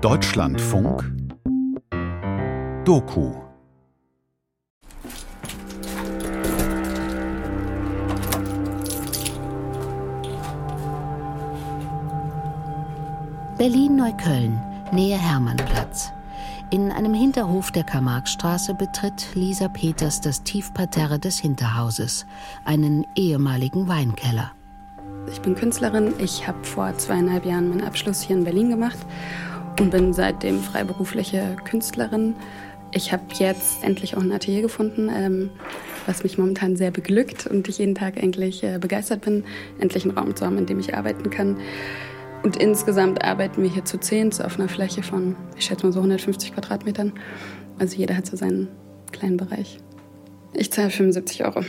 [0.00, 1.12] Deutschlandfunk
[2.86, 3.34] Doku
[13.58, 14.58] Berlin-Neukölln,
[14.90, 16.10] Nähe Hermannplatz.
[16.70, 22.24] In einem Hinterhof der Karl-Marx-Straße betritt Lisa Peters das Tiefparterre des Hinterhauses,
[22.64, 24.52] einen ehemaligen Weinkeller.
[25.30, 26.14] Ich bin Künstlerin.
[26.18, 28.98] Ich habe vor zweieinhalb Jahren meinen Abschluss hier in Berlin gemacht
[29.80, 32.34] und bin seitdem freiberufliche Künstlerin.
[32.92, 35.48] Ich habe jetzt endlich auch ein Atelier gefunden, ähm,
[36.06, 39.44] was mich momentan sehr beglückt und ich jeden Tag eigentlich äh, begeistert bin,
[39.80, 41.56] endlich einen Raum zu haben, in dem ich arbeiten kann.
[42.42, 46.00] Und insgesamt arbeiten wir hier zu zehn auf einer Fläche von, ich schätze mal so
[46.00, 47.12] 150 Quadratmetern.
[47.78, 48.68] Also jeder hat so seinen
[49.12, 49.78] kleinen Bereich.
[50.52, 51.64] Ich zahle 75 Euro.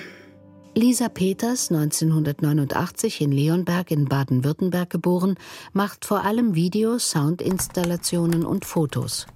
[0.73, 5.35] Lisa Peters, 1989 in Leonberg in Baden-Württemberg geboren,
[5.73, 9.27] macht vor allem Videos, Soundinstallationen und Fotos.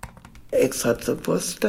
[0.52, 1.59] Extra zur Post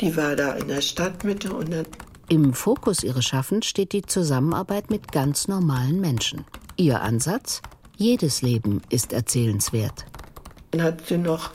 [0.00, 1.86] Die war da in der Stadtmitte und dann
[2.28, 6.44] Im Fokus ihres Schaffens steht die Zusammenarbeit mit ganz normalen Menschen.
[6.76, 7.62] Ihr Ansatz?
[7.96, 10.04] Jedes Leben ist erzählenswert.
[10.72, 11.50] Dann hat sie noch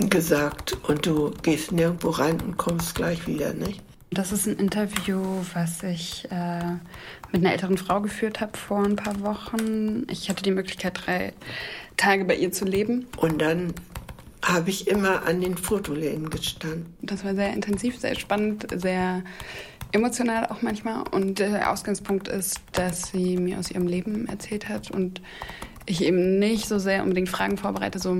[0.00, 3.80] gesagt, und du gehst nirgendwo rein und kommst gleich wieder, nicht?
[4.12, 5.22] Das ist ein Interview,
[5.54, 6.72] was ich äh,
[7.32, 10.06] mit einer älteren Frau geführt habe vor ein paar Wochen.
[10.10, 11.32] Ich hatte die Möglichkeit, drei
[11.96, 13.06] Tage bei ihr zu leben.
[13.16, 13.72] Und dann
[14.44, 16.94] habe ich immer an den Fotoläden gestanden.
[17.00, 19.22] Das war sehr intensiv, sehr spannend, sehr
[19.92, 21.04] emotional auch manchmal.
[21.10, 25.22] Und der Ausgangspunkt ist, dass sie mir aus ihrem Leben erzählt hat und
[25.86, 28.18] ich eben nicht so sehr unbedingt Fragen vorbereite, so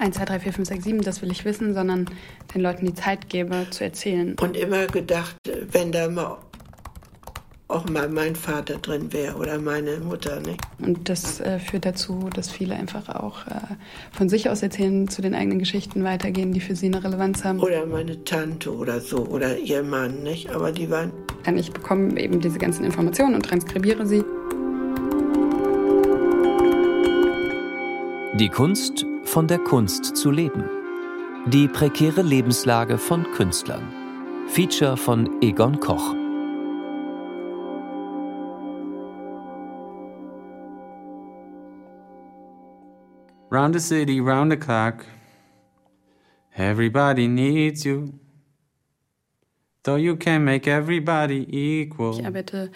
[0.00, 2.06] 1, 2, 3, 4, 5, 6, 7, das will ich wissen, sondern
[2.54, 4.34] den Leuten die Zeit gebe zu erzählen.
[4.40, 5.36] Und immer gedacht,
[5.70, 6.38] wenn da mal
[7.68, 10.40] auch mal mein Vater drin wäre oder meine Mutter.
[10.40, 10.60] Nicht?
[10.80, 13.60] Und das äh, führt dazu, dass viele einfach auch äh,
[14.10, 17.60] von sich aus erzählen, zu den eigenen Geschichten weitergehen, die für sie eine Relevanz haben.
[17.60, 20.50] Oder meine Tante oder so oder ihr Mann, nicht?
[20.50, 21.12] Aber die waren.
[21.44, 24.24] Dann ich bekomme eben diese ganzen Informationen und transkribiere sie.
[28.34, 30.64] Die Kunst von der Kunst zu leben.
[31.46, 33.84] Die prekäre Lebenslage von Künstlern.
[34.48, 36.16] Feature von Egon Koch.
[43.52, 45.06] Round the city, round the clock.
[46.56, 48.14] Everybody needs you.
[49.84, 52.18] Though you can make everybody equal.
[52.18, 52.72] Ich arbeite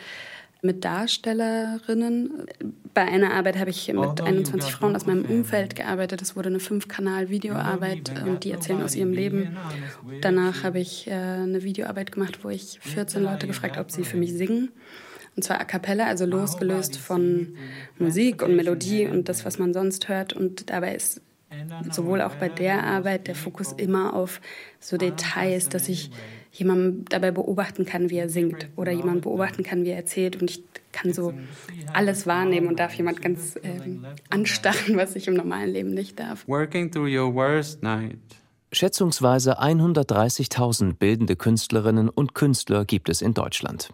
[0.64, 2.46] mit Darstellerinnen.
[2.94, 6.20] Bei einer Arbeit habe ich mit 21 Frauen aus meinem Umfeld gearbeitet.
[6.20, 9.56] Das wurde eine Fünf-Kanal-Videoarbeit und die erzählen aus ihrem Leben.
[10.22, 14.04] Danach habe ich äh, eine Videoarbeit gemacht, wo ich 14 Leute gefragt habe, ob sie
[14.04, 14.70] für mich singen.
[15.36, 17.56] Und zwar a cappella, also losgelöst von
[17.98, 20.32] Musik und Melodie und das, was man sonst hört.
[20.32, 21.20] Und dabei ist
[21.90, 24.40] sowohl auch bei der Arbeit der Fokus immer auf
[24.80, 26.10] so Details, dass ich
[26.54, 30.50] jemanden dabei beobachten kann, wie er singt oder jemanden beobachten kann, wie er erzählt und
[30.50, 31.34] ich kann so
[31.92, 36.46] alles wahrnehmen und darf jemand ganz ähm, anstarren, was ich im normalen Leben nicht darf.
[36.46, 38.18] Working through your worst night.
[38.72, 43.90] Schätzungsweise 130.000 bildende Künstlerinnen und Künstler gibt es in Deutschland.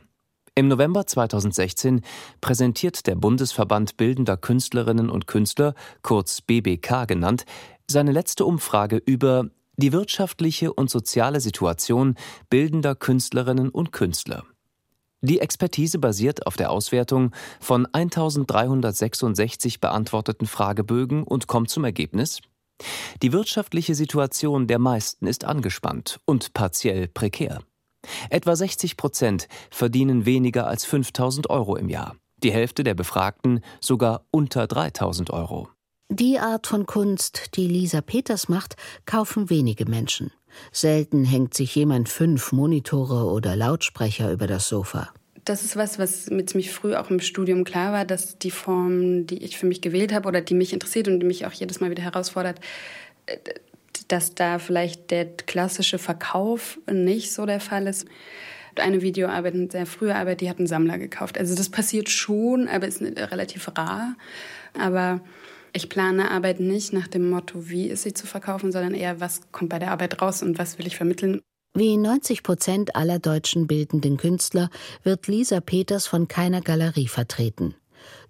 [0.55, 2.03] Im November 2016
[2.41, 7.45] präsentiert der Bundesverband Bildender Künstlerinnen und Künstler, kurz BBK genannt,
[7.87, 12.15] seine letzte Umfrage über die wirtschaftliche und soziale Situation
[12.49, 14.45] bildender Künstlerinnen und Künstler.
[15.23, 22.41] Die Expertise basiert auf der Auswertung von 1366 beantworteten Fragebögen und kommt zum Ergebnis,
[23.23, 27.61] die wirtschaftliche Situation der meisten ist angespannt und partiell prekär.
[28.31, 32.17] Etwa 60 Prozent verdienen weniger als 5000 Euro im Jahr.
[32.43, 35.69] Die Hälfte der Befragten sogar unter 3000 Euro.
[36.13, 38.75] Die Art von Kunst, die Lisa Peters macht,
[39.07, 40.33] kaufen wenige Menschen.
[40.73, 45.11] Selten hängt sich jemand fünf Monitore oder Lautsprecher über das Sofa.
[45.45, 49.29] Das ist was, was mir ziemlich früh auch im Studium klar war, dass die Form,
[49.29, 51.79] die ich für mich gewählt habe oder die mich interessiert und die mich auch jedes
[51.79, 52.59] Mal wieder herausfordert,
[53.27, 53.37] äh,
[54.09, 58.05] dass da vielleicht der klassische Verkauf nicht so der Fall ist.
[58.75, 61.39] Eine Videoarbeit, eine sehr frühe Arbeit, die hat ein Sammler gekauft.
[61.39, 64.17] Also das passiert schon, aber ist relativ rar.
[64.77, 65.21] Aber
[65.73, 69.41] ich plane Arbeit nicht nach dem Motto, wie ist sie zu verkaufen, sondern eher, was
[69.53, 71.41] kommt bei der Arbeit raus und was will ich vermitteln.
[71.75, 74.71] Wie 90 Prozent aller deutschen bildenden Künstler
[75.05, 77.75] wird Lisa Peters von keiner Galerie vertreten.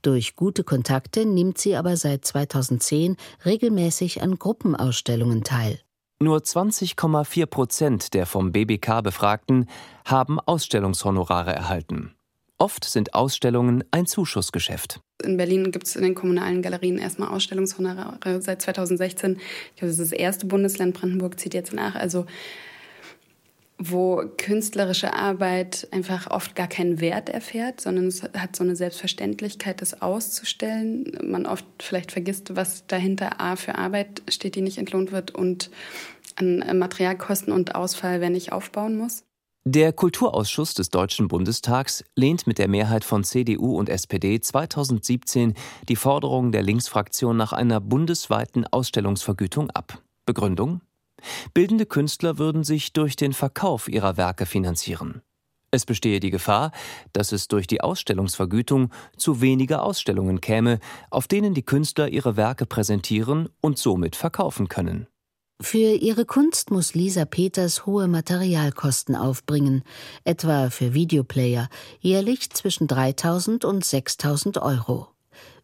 [0.03, 5.81] Durch gute Kontakte nimmt sie aber seit 2010 regelmäßig an Gruppenausstellungen teil.
[6.23, 9.67] Nur 20,4 Prozent der vom BBK Befragten
[10.05, 12.15] haben Ausstellungshonorare erhalten.
[12.61, 15.01] Oft sind Ausstellungen ein Zuschussgeschäft.
[15.25, 19.39] In Berlin gibt es in den kommunalen Galerien erstmal Ausstellungshonorare seit 2016.
[19.39, 20.93] Ich glaube, das ist das erste Bundesland.
[20.93, 21.95] Brandenburg zieht jetzt nach.
[21.95, 22.27] Also
[23.79, 29.81] wo künstlerische Arbeit einfach oft gar keinen Wert erfährt, sondern es hat so eine Selbstverständlichkeit,
[29.81, 31.17] das auszustellen.
[31.25, 35.71] Man oft vielleicht vergisst, was dahinter A für Arbeit steht, die nicht entlohnt wird und
[36.37, 39.25] an Materialkosten und Ausfall, wenn ich aufbauen muss.
[39.73, 45.55] Der Kulturausschuss des Deutschen Bundestags lehnt mit der Mehrheit von CDU und SPD 2017
[45.89, 50.03] die Forderung der Linksfraktion nach einer bundesweiten Ausstellungsvergütung ab.
[50.27, 50.81] Begründung?
[51.55, 55.23] Bildende Künstler würden sich durch den Verkauf ihrer Werke finanzieren.
[55.71, 56.73] Es bestehe die Gefahr,
[57.13, 60.81] dass es durch die Ausstellungsvergütung zu weniger Ausstellungen käme,
[61.11, 65.07] auf denen die Künstler ihre Werke präsentieren und somit verkaufen können.
[65.63, 69.83] Für ihre Kunst muss Lisa Peters hohe Materialkosten aufbringen,
[70.25, 71.69] etwa für Videoplayer,
[72.01, 75.09] jährlich zwischen 3000 und 6000 Euro.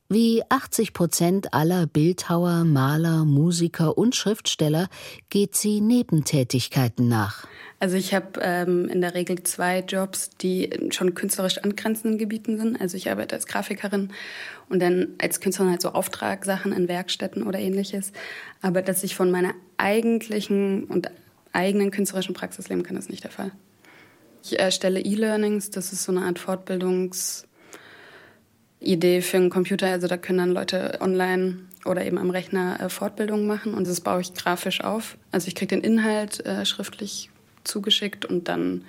[0.09, 4.89] Wie 80 Prozent aller Bildhauer, Maler, Musiker und Schriftsteller
[5.31, 7.47] geht sie Nebentätigkeiten nach.
[7.81, 12.81] Also ich habe ähm, in der Regel zwei Jobs, die schon künstlerisch angrenzenden Gebieten sind.
[12.81, 14.13] Also ich arbeite als Grafikerin
[14.69, 18.13] und dann als Künstlerin halt so Auftragsachen in Werkstätten oder ähnliches.
[18.63, 21.11] Aber dass ich von meiner eigentlichen und
[21.53, 23.53] eigenen künstlerischen Praxis leben kann, ist nicht der Fall.
[24.43, 27.47] Ich erstelle E-Learnings, das ist so eine Art Fortbildungs-
[28.81, 29.89] Idee für einen Computer.
[29.89, 34.01] Also da können dann Leute online oder eben am Rechner äh, Fortbildungen machen und das
[34.01, 35.17] baue ich grafisch auf.
[35.33, 37.31] Also ich kriege den Inhalt äh, schriftlich
[37.65, 38.85] zugeschickt und dann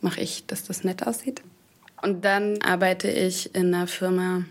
[0.00, 1.42] mache ich, dass das nett aussieht.
[2.02, 4.44] Und dann arbeite ich in einer Firma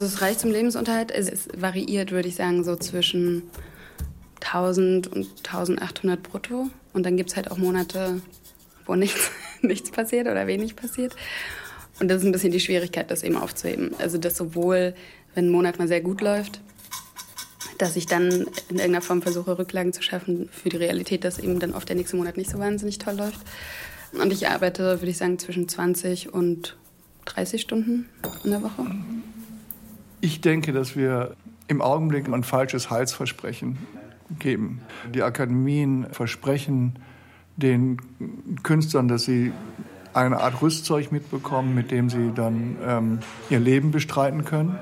[0.06, 1.12] es reicht zum Lebensunterhalt.
[1.12, 3.44] Es variiert, würde ich sagen, so zwischen
[4.42, 6.70] 1000 und 1800 brutto.
[6.94, 8.22] Und dann gibt es halt auch Monate,
[8.86, 11.16] wo nichts, nichts passiert oder wenig passiert.
[12.00, 13.92] Und das ist ein bisschen die Schwierigkeit, das eben aufzuheben.
[14.00, 14.94] Also, dass sowohl,
[15.36, 16.60] wenn ein Monat mal sehr gut läuft,
[17.78, 21.60] dass ich dann in irgendeiner Form versuche, Rücklagen zu schaffen für die Realität, dass eben
[21.60, 23.40] dann oft der nächste Monat nicht so wahnsinnig toll läuft.
[24.14, 26.78] Und ich arbeite, würde ich sagen, zwischen 20 und
[27.26, 28.10] 30 Stunden
[28.44, 28.86] in der Woche.
[30.24, 31.36] Ich denke, dass wir
[31.68, 33.78] im Augenblick ein falsches Heilsversprechen
[34.40, 34.80] geben.
[35.14, 36.94] Die Akademien versprechen
[37.58, 37.98] den
[38.64, 39.52] Künstlern, dass sie
[40.14, 44.80] eine Art Rüstzeug mitbekommen, mit dem sie dann ähm, ihr Leben bestreiten können.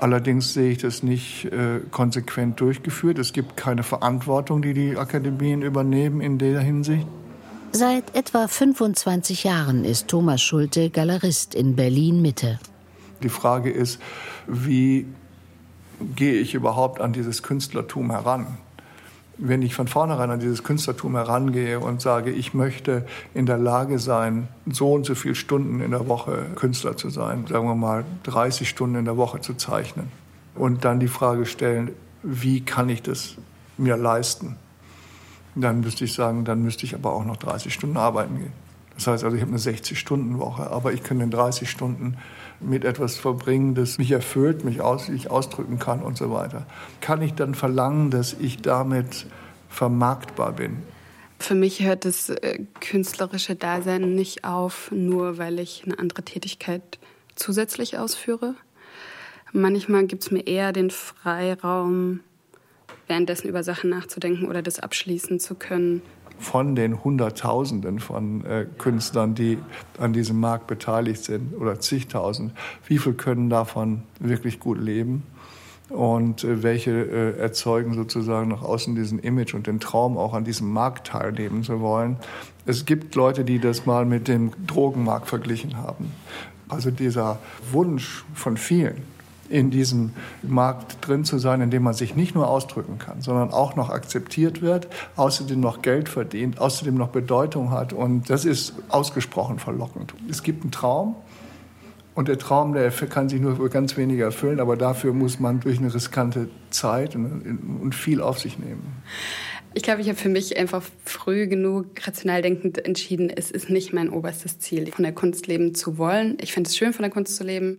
[0.00, 3.20] Allerdings sehe ich das nicht äh, konsequent durchgeführt.
[3.20, 7.06] Es gibt keine Verantwortung, die die Akademien übernehmen in der Hinsicht.
[7.70, 12.58] Seit etwa 25 Jahren ist Thomas Schulte Galerist in Berlin Mitte.
[13.22, 14.00] Die Frage ist,
[14.46, 15.06] wie
[16.16, 18.58] gehe ich überhaupt an dieses Künstlertum heran?
[19.42, 23.98] wenn ich von vornherein an dieses Künstlertum herangehe und sage, ich möchte in der Lage
[23.98, 28.04] sein, so und so viele Stunden in der Woche Künstler zu sein, sagen wir mal
[28.24, 30.12] 30 Stunden in der Woche zu zeichnen
[30.54, 31.90] und dann die Frage stellen,
[32.22, 33.36] wie kann ich das
[33.78, 34.56] mir leisten?
[35.54, 38.52] Dann müsste ich sagen, dann müsste ich aber auch noch 30 Stunden arbeiten gehen.
[38.94, 42.18] Das heißt also, ich habe eine 60-Stunden-Woche, aber ich kann in 30 Stunden
[42.60, 46.66] mit etwas verbringen, das mich erfüllt, mich aus, ich ausdrücken kann und so weiter.
[47.00, 49.26] Kann ich dann verlangen, dass ich damit
[49.68, 50.78] vermarktbar bin?
[51.38, 56.98] Für mich hört das äh, künstlerische Dasein nicht auf, nur weil ich eine andere Tätigkeit
[57.34, 58.54] zusätzlich ausführe.
[59.52, 62.20] Manchmal gibt es mir eher den Freiraum,
[63.06, 66.02] währenddessen über Sachen nachzudenken oder das abschließen zu können,
[66.40, 69.58] von den Hunderttausenden von äh, Künstlern, die
[69.98, 72.52] an diesem Markt beteiligt sind, oder zigtausend,
[72.86, 75.22] wie viel können davon wirklich gut leben?
[75.90, 80.44] Und äh, welche äh, erzeugen sozusagen nach außen diesen Image und den Traum, auch an
[80.44, 82.16] diesem Markt teilnehmen zu wollen?
[82.64, 86.12] Es gibt Leute, die das mal mit dem Drogenmarkt verglichen haben.
[86.68, 87.38] Also dieser
[87.70, 89.02] Wunsch von vielen,
[89.50, 93.50] in diesem Markt drin zu sein, in dem man sich nicht nur ausdrücken kann, sondern
[93.50, 97.92] auch noch akzeptiert wird, außerdem noch Geld verdient, außerdem noch Bedeutung hat.
[97.92, 100.14] Und das ist ausgesprochen verlockend.
[100.30, 101.16] Es gibt einen Traum.
[102.14, 105.60] Und der Traum, der kann sich nur für ganz wenige erfüllen, aber dafür muss man
[105.60, 109.02] durch eine riskante Zeit und viel auf sich nehmen.
[109.74, 113.92] Ich glaube, ich habe für mich einfach früh genug rational denkend entschieden, es ist nicht
[113.92, 116.36] mein oberstes Ziel, von der Kunst leben zu wollen.
[116.40, 117.78] Ich finde es schön, von der Kunst zu leben.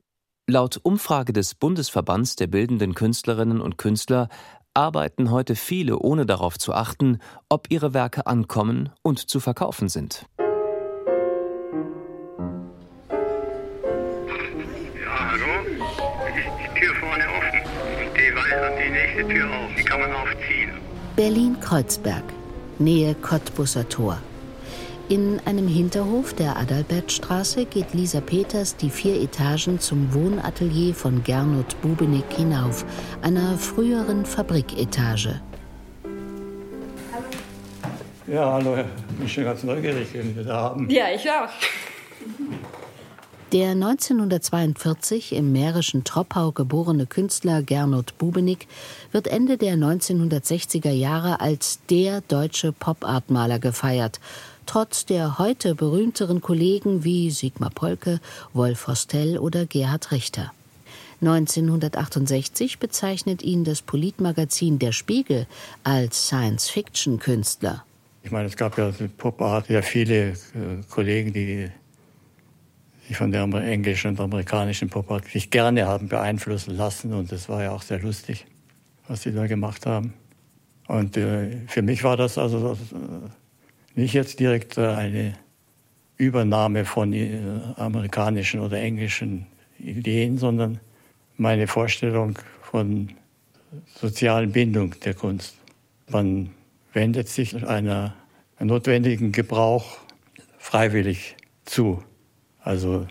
[0.51, 4.27] Laut Umfrage des Bundesverbands der bildenden Künstlerinnen und Künstler
[4.73, 10.25] arbeiten heute viele, ohne darauf zu achten, ob ihre Werke ankommen und zu verkaufen sind.
[15.01, 15.45] Ja, hallo?
[16.59, 17.61] Die Tür vorne offen
[18.03, 19.75] und die, die nächste Tür auch.
[19.77, 20.71] Die kann man aufziehen.
[21.15, 22.25] Berlin-Kreuzberg.
[22.77, 24.17] Nähe Cottbusser Tor.
[25.11, 31.75] In einem Hinterhof der Adalbertstraße geht Lisa Peters die vier Etagen zum Wohnatelier von Gernot
[31.81, 32.85] Bubenig hinauf,
[33.21, 35.41] einer früheren Fabriketage.
[38.25, 38.77] Ja, hallo,
[39.25, 40.89] ich bin ganz neugierig, wenn wir da haben.
[40.89, 41.49] Ja, ich auch.
[43.51, 48.65] Der 1942 im mährischen Troppau geborene Künstler Gernot Bubenig
[49.11, 54.21] wird Ende der 1960er Jahre als der deutsche Pop-Art-Maler gefeiert,
[54.65, 58.19] trotz der heute berühmteren Kollegen wie Sigmar Polke,
[58.53, 60.51] Wolf Hostel oder Gerhard Richter.
[61.21, 65.45] 1968 bezeichnet ihn das Politmagazin Der Spiegel
[65.83, 67.85] als Science-Fiction-Künstler.
[68.23, 70.35] Ich meine, es gab ja Pop-Art ja viele äh,
[70.89, 71.69] Kollegen, die
[73.07, 77.13] sich von der englischen und amerikanischen Pop-Art sich gerne haben beeinflussen lassen.
[77.13, 78.45] Und das war ja auch sehr lustig,
[79.07, 80.13] was sie da gemacht haben.
[80.87, 83.29] Und äh, für mich war das also äh,
[83.95, 85.33] nicht jetzt direkt äh, eine
[86.17, 87.39] Übernahme von äh,
[87.77, 89.47] amerikanischen oder englischen
[89.79, 90.79] Ideen, sondern
[91.37, 93.09] meine Vorstellung von
[93.95, 95.55] sozialen Bindung der Kunst.
[96.09, 96.51] Man
[96.93, 98.15] wendet sich einer
[98.59, 99.97] notwendigen Gebrauch
[100.57, 102.03] freiwillig zu.
[102.59, 103.07] Also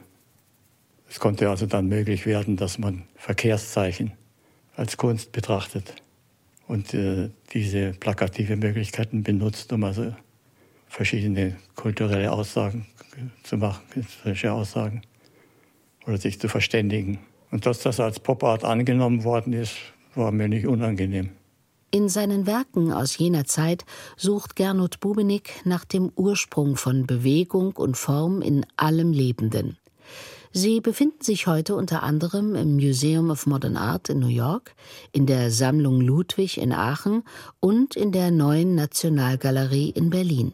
[1.08, 4.12] es konnte also dann möglich werden, dass man Verkehrszeichen
[4.76, 5.94] als Kunst betrachtet
[6.68, 10.14] und äh, diese plakative Möglichkeiten benutzt, um also
[10.90, 12.86] verschiedene kulturelle Aussagen
[13.44, 15.02] zu machen, künstlerische Aussagen
[16.06, 17.20] oder sich zu verständigen.
[17.50, 19.76] Und dass das als Popart angenommen worden ist,
[20.14, 21.30] war mir nicht unangenehm.
[21.92, 23.84] In seinen Werken aus jener Zeit
[24.16, 29.76] sucht Gernot Bubenig nach dem Ursprung von Bewegung und Form in allem Lebenden.
[30.52, 34.74] Sie befinden sich heute unter anderem im Museum of Modern Art in New York,
[35.12, 37.22] in der Sammlung Ludwig in Aachen
[37.60, 40.52] und in der neuen Nationalgalerie in Berlin.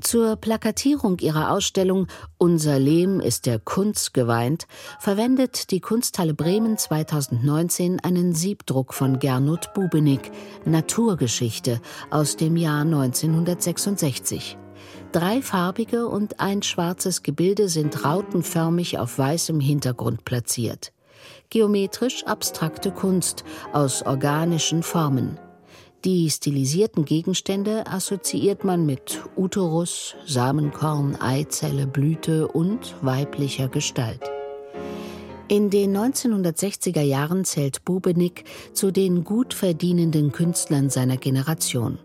[0.00, 2.06] Zur Plakatierung ihrer Ausstellung
[2.38, 4.66] Unser Lehm ist der Kunst geweint
[5.00, 10.20] verwendet die Kunsthalle Bremen 2019 einen Siebdruck von Gernot Bubenig
[10.64, 14.58] Naturgeschichte aus dem Jahr 1966.
[15.12, 20.92] Drei farbige und ein schwarzes Gebilde sind rautenförmig auf weißem Hintergrund platziert.
[21.48, 25.38] Geometrisch abstrakte Kunst aus organischen Formen.
[26.06, 34.20] Die stilisierten Gegenstände assoziiert man mit Uterus, Samenkorn, Eizelle, Blüte und weiblicher Gestalt.
[35.48, 41.98] In den 1960er Jahren zählt Bubenig zu den gut verdienenden Künstlern seiner Generation.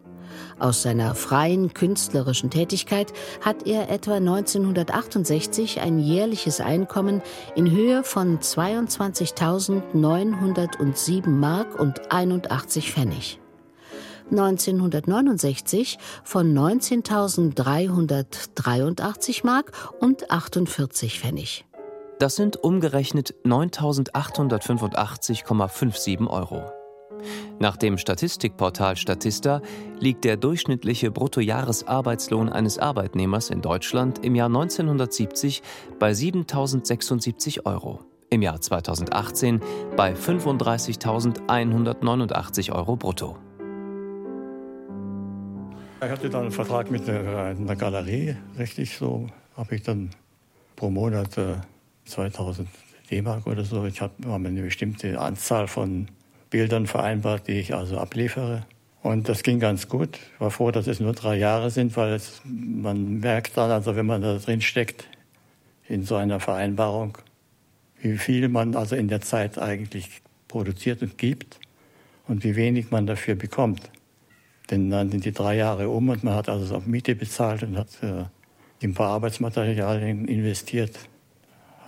[0.58, 7.22] Aus seiner freien künstlerischen Tätigkeit hat er etwa 1968 ein jährliches Einkommen
[7.56, 13.38] in Höhe von 22.907 Mark und 81 Pfennig.
[14.32, 21.66] 1969 von 19.383 Mark und 48 Pfennig.
[22.20, 26.72] Das sind umgerechnet 9.885,57 Euro.
[27.60, 29.62] Nach dem Statistikportal Statista
[30.00, 35.62] liegt der durchschnittliche Bruttojahresarbeitslohn eines Arbeitnehmers in Deutschland im Jahr 1970
[36.00, 39.62] bei 7.076 Euro, im Jahr 2018
[39.96, 43.38] bei 35.189 Euro brutto.
[46.04, 50.10] Ich hatte dann einen Vertrag mit einer Galerie, richtig so, habe ich dann
[50.76, 51.58] pro Monat äh,
[52.06, 52.68] 2000
[53.12, 53.86] D-Mark oder so.
[53.86, 56.08] Ich habe eine bestimmte Anzahl von
[56.50, 58.66] Bildern vereinbart, die ich also abliefere.
[59.04, 60.18] Und das ging ganz gut.
[60.34, 63.96] Ich war froh, dass es nur drei Jahre sind, weil es, man merkt dann, also
[63.96, 65.08] wenn man da drin steckt,
[65.88, 67.20] in so einer Vereinbarung,
[68.02, 71.60] wie viel man also in der Zeit eigentlich produziert und gibt
[72.28, 73.92] und wie wenig man dafür bekommt.
[74.72, 77.78] Denn dann sind die drei Jahre um und man hat also auf Miete bezahlt und
[77.78, 78.24] hat äh,
[78.82, 80.98] ein paar Arbeitsmaterialien investiert,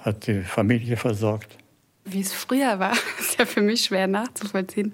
[0.01, 1.57] hat die Familie versorgt.
[2.03, 4.93] Wie es früher war, ist ja für mich schwer nachzuvollziehen.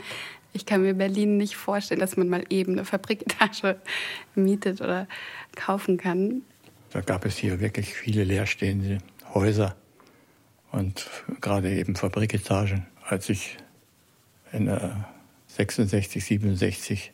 [0.53, 3.77] Ich kann mir Berlin nicht vorstellen, dass man mal eben eine Fabriketage
[4.35, 5.07] mietet oder
[5.55, 6.43] kaufen kann.
[6.91, 8.99] Da gab es hier wirklich viele leerstehende
[9.33, 9.75] Häuser
[10.71, 11.09] und
[11.41, 12.85] gerade eben Fabriketagen.
[13.07, 13.57] Als ich
[14.51, 14.91] in äh,
[15.47, 17.11] 66, 67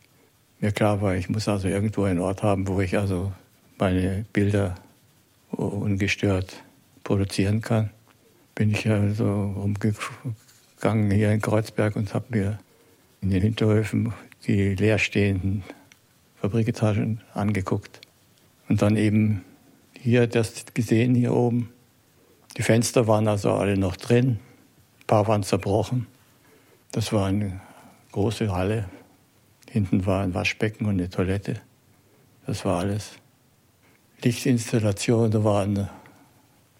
[0.60, 3.32] mir klar war, ich muss also irgendwo einen Ort haben, wo ich also
[3.78, 4.74] meine Bilder
[5.50, 6.62] ungestört
[7.04, 7.90] produzieren kann.
[8.54, 12.58] Bin ich also rumgegangen hier in Kreuzberg und habe mir
[13.20, 14.12] in den Hinterhöfen
[14.46, 15.64] die leerstehenden
[16.40, 18.00] Fabriketagen angeguckt.
[18.68, 19.44] Und dann eben
[20.00, 21.70] hier das gesehen, hier oben.
[22.56, 24.38] Die Fenster waren also alle noch drin,
[25.00, 26.06] ein paar waren zerbrochen.
[26.92, 27.60] Das war eine
[28.12, 28.88] große Halle,
[29.76, 31.60] Hinten war ein Waschbecken und eine Toilette.
[32.46, 33.12] Das war alles.
[34.22, 35.90] Lichtinstallation, da war eine,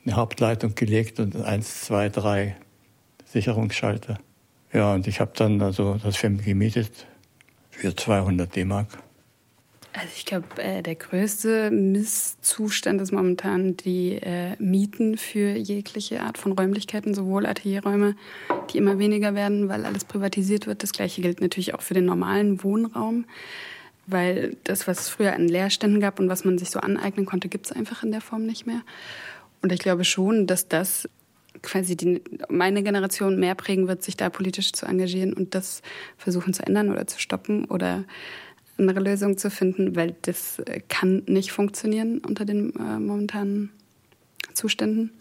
[0.07, 2.57] eine Hauptleitung gelegt und eins, zwei, drei
[3.27, 4.19] Sicherungsschalter.
[4.73, 7.07] Ja, und ich habe dann also das Film gemietet
[7.69, 8.89] für 200 D-Mark.
[9.99, 16.37] Also ich glaube, äh, der größte Misszustand ist momentan die äh, Mieten für jegliche Art
[16.37, 18.15] von Räumlichkeiten, sowohl Atelierräume,
[18.71, 20.83] die immer weniger werden, weil alles privatisiert wird.
[20.83, 23.25] Das gleiche gilt natürlich auch für den normalen Wohnraum,
[24.07, 27.49] weil das, was es früher an Leerständen gab und was man sich so aneignen konnte,
[27.49, 28.83] gibt es einfach in der Form nicht mehr.
[29.63, 31.09] Und ich glaube schon, dass das
[31.63, 35.81] quasi die, meine Generation mehr prägen wird, sich da politisch zu engagieren und das
[36.19, 38.05] versuchen zu ändern oder zu stoppen oder
[38.79, 43.71] andere Lösungen zu finden, weil das äh, kann nicht funktionieren unter den äh, momentanen
[44.55, 45.13] Zuständen.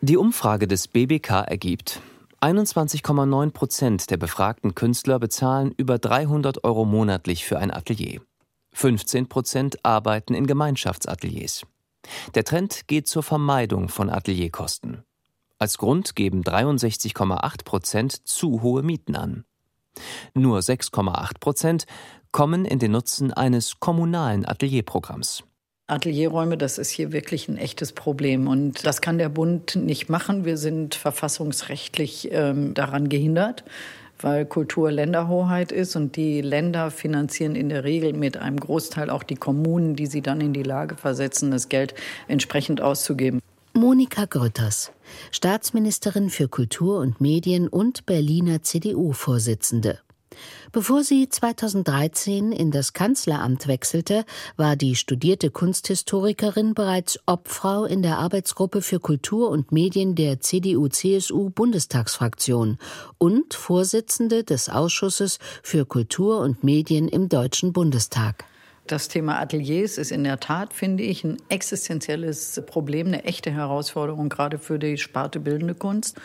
[0.00, 2.00] Die Umfrage des BBK ergibt,
[2.40, 8.20] 21,9 Prozent der befragten Künstler bezahlen über 300 Euro monatlich für ein Atelier.
[8.74, 11.62] 15 Prozent arbeiten in Gemeinschaftsateliers.
[12.36, 15.02] Der Trend geht zur Vermeidung von Atelierkosten.
[15.58, 19.44] Als Grund geben 63,8 Prozent zu hohe Mieten an.
[20.32, 21.86] Nur 6,8 Prozent
[22.32, 25.44] kommen in den Nutzen eines kommunalen Atelierprogramms.
[25.88, 28.46] Atelierräume, das ist hier wirklich ein echtes Problem.
[28.46, 30.44] Und das kann der Bund nicht machen.
[30.44, 33.64] Wir sind verfassungsrechtlich ähm, daran gehindert,
[34.20, 35.96] weil Kultur Länderhoheit ist.
[35.96, 40.20] Und die Länder finanzieren in der Regel mit einem Großteil auch die Kommunen, die sie
[40.20, 41.94] dann in die Lage versetzen, das Geld
[42.28, 43.40] entsprechend auszugeben.
[43.72, 44.92] Monika Grütters,
[45.30, 50.00] Staatsministerin für Kultur und Medien und Berliner CDU-Vorsitzende.
[50.72, 54.24] Bevor sie 2013 in das Kanzleramt wechselte,
[54.56, 62.76] war die studierte Kunsthistorikerin bereits Obfrau in der Arbeitsgruppe für Kultur und Medien der CDU-CSU-Bundestagsfraktion
[63.16, 68.44] und Vorsitzende des Ausschusses für Kultur und Medien im Deutschen Bundestag.
[68.86, 74.30] Das Thema Ateliers ist in der Tat, finde ich, ein existenzielles Problem, eine echte Herausforderung,
[74.30, 76.18] gerade für die Sparte bildende Kunst.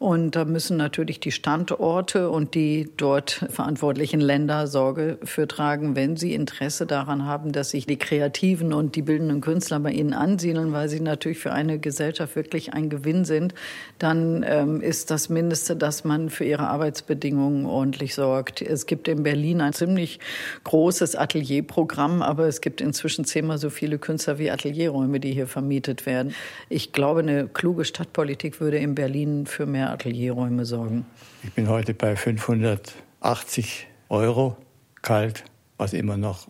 [0.00, 6.16] Und da müssen natürlich die Standorte und die dort verantwortlichen Länder Sorge für tragen, wenn
[6.16, 10.72] sie Interesse daran haben, dass sich die Kreativen und die bildenden Künstler bei ihnen ansiedeln,
[10.72, 13.52] weil sie natürlich für eine Gesellschaft wirklich ein Gewinn sind,
[13.98, 18.62] dann ähm, ist das Mindeste, dass man für ihre Arbeitsbedingungen ordentlich sorgt.
[18.62, 20.18] Es gibt in Berlin ein ziemlich
[20.64, 26.06] großes Atelierprogramm, aber es gibt inzwischen zehnmal so viele Künstler wie Atelierräume, die hier vermietet
[26.06, 26.34] werden.
[26.70, 31.06] Ich glaube, eine kluge Stadtpolitik würde in Berlin für mehr Atelierräume sorgen?
[31.42, 34.56] Ich bin heute bei 580 Euro
[35.02, 35.44] kalt,
[35.76, 36.48] was immer noch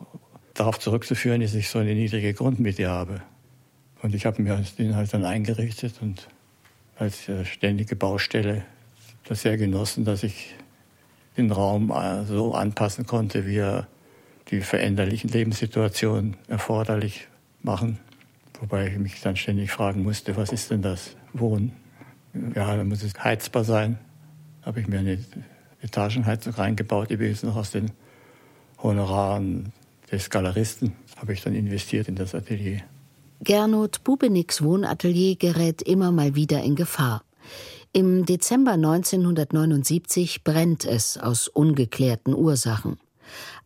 [0.55, 3.22] darauf zurückzuführen ist, dass ich so eine niedrige Grundmiete habe.
[4.03, 6.29] Und ich habe mir den halt dann eingerichtet und
[6.96, 8.64] als äh, ständige Baustelle
[9.24, 10.55] das sehr genossen, dass ich
[11.37, 13.87] den Raum äh, so anpassen konnte, wie er
[14.50, 17.29] die veränderlichen Lebenssituationen erforderlich
[17.62, 17.98] machen.
[18.61, 21.72] Wobei ich mich dann ständig fragen musste, was ist denn das Wohnen?
[22.55, 23.99] Ja, da muss es heizbar sein.
[24.62, 25.19] Habe ich mir eine
[25.83, 27.90] Etagenheizung reingebaut, übrigens noch aus den
[28.83, 29.73] Honoraren
[30.11, 30.93] des Galeristen.
[31.16, 32.83] Habe ich dann investiert in das Atelier.
[33.43, 37.23] Gernot Bubenicks Wohnatelier gerät immer mal wieder in Gefahr.
[37.93, 42.99] Im Dezember 1979 brennt es aus ungeklärten Ursachen.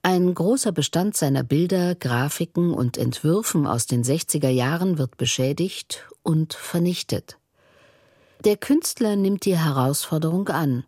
[0.03, 6.55] Ein großer Bestand seiner Bilder, Grafiken und Entwürfen aus den 60er Jahren wird beschädigt und
[6.55, 7.39] vernichtet.
[8.43, 10.85] Der Künstler nimmt die Herausforderung an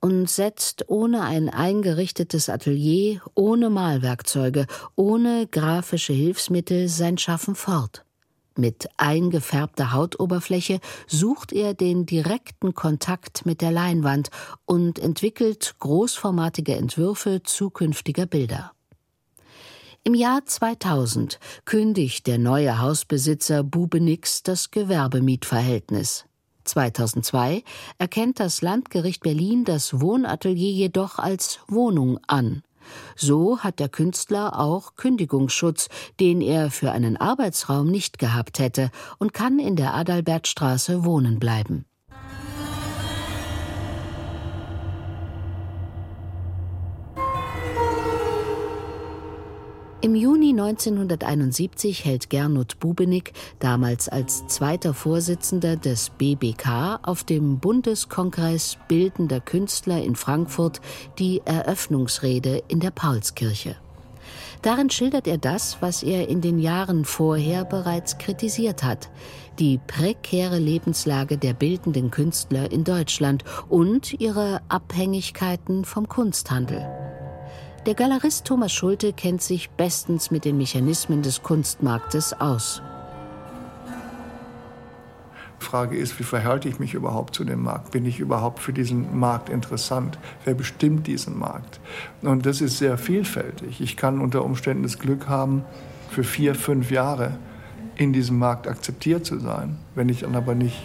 [0.00, 8.04] und setzt ohne ein eingerichtetes Atelier, ohne Malwerkzeuge, ohne grafische Hilfsmittel sein Schaffen fort.
[8.56, 14.30] Mit eingefärbter Hautoberfläche sucht er den direkten Kontakt mit der Leinwand
[14.66, 18.72] und entwickelt großformatige Entwürfe zukünftiger Bilder.
[20.02, 26.24] Im Jahr 2000 kündigt der neue Hausbesitzer Bubenix das Gewerbemietverhältnis.
[26.64, 27.62] 2002
[27.98, 32.62] erkennt das Landgericht Berlin das Wohnatelier jedoch als Wohnung an.
[33.16, 39.34] So hat der Künstler auch Kündigungsschutz, den er für einen Arbeitsraum nicht gehabt hätte, und
[39.34, 41.84] kann in der Adalbertstraße wohnen bleiben.
[50.02, 58.78] Im Juni 1971 hält Gernot Bubenig, damals als zweiter Vorsitzender des BBK, auf dem Bundeskongress
[58.88, 60.80] Bildender Künstler in Frankfurt
[61.18, 63.76] die Eröffnungsrede in der Paulskirche.
[64.62, 69.10] Darin schildert er das, was er in den Jahren vorher bereits kritisiert hat,
[69.58, 77.09] die prekäre Lebenslage der bildenden Künstler in Deutschland und ihre Abhängigkeiten vom Kunsthandel.
[77.86, 82.82] Der Galerist Thomas Schulte kennt sich bestens mit den Mechanismen des Kunstmarktes aus.
[85.58, 87.92] Frage ist, wie verhalte ich mich überhaupt zu dem Markt?
[87.92, 90.18] Bin ich überhaupt für diesen Markt interessant?
[90.44, 91.80] Wer bestimmt diesen Markt?
[92.20, 93.80] Und das ist sehr vielfältig.
[93.80, 95.64] Ich kann unter Umständen das Glück haben,
[96.10, 97.38] für vier, fünf Jahre
[97.96, 99.78] in diesem Markt akzeptiert zu sein.
[99.94, 100.82] Wenn ich dann aber nicht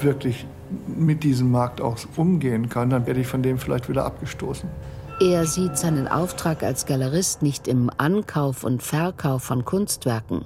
[0.00, 0.46] wirklich
[0.86, 4.70] mit diesem Markt auch umgehen kann, dann werde ich von dem vielleicht wieder abgestoßen.
[5.20, 10.44] Er sieht seinen Auftrag als Galerist nicht im Ankauf und Verkauf von Kunstwerken.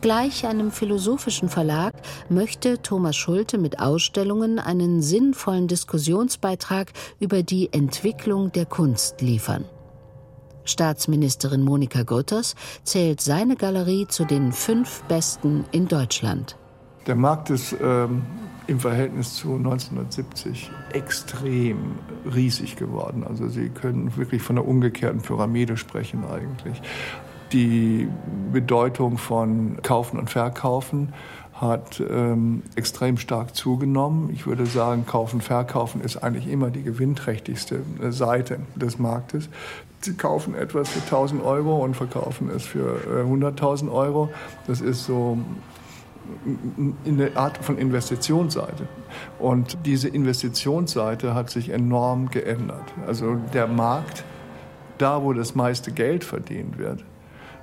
[0.00, 1.94] Gleich einem philosophischen Verlag
[2.28, 9.64] möchte Thomas Schulte mit Ausstellungen einen sinnvollen Diskussionsbeitrag über die Entwicklung der Kunst liefern.
[10.64, 16.56] Staatsministerin Monika Grütters zählt seine Galerie zu den fünf besten in Deutschland.
[17.06, 18.22] Der Markt ist ähm,
[18.66, 21.96] im Verhältnis zu 1970 extrem
[22.34, 23.24] riesig geworden.
[23.28, 26.80] Also Sie können wirklich von einer umgekehrten Pyramide sprechen eigentlich.
[27.52, 28.08] Die
[28.52, 31.12] Bedeutung von Kaufen und Verkaufen
[31.54, 34.30] hat ähm, extrem stark zugenommen.
[34.32, 39.48] Ich würde sagen, Kaufen, Verkaufen ist eigentlich immer die gewinnträchtigste äh, Seite des Marktes.
[40.00, 44.30] Sie kaufen etwas für 1000 Euro und verkaufen es für äh, 100.000 Euro.
[44.66, 45.38] Das ist so
[47.04, 48.86] in der Art von Investitionsseite.
[49.38, 52.92] Und diese Investitionsseite hat sich enorm geändert.
[53.06, 54.24] Also der Markt,
[54.98, 57.04] da wo das meiste Geld verdient wird,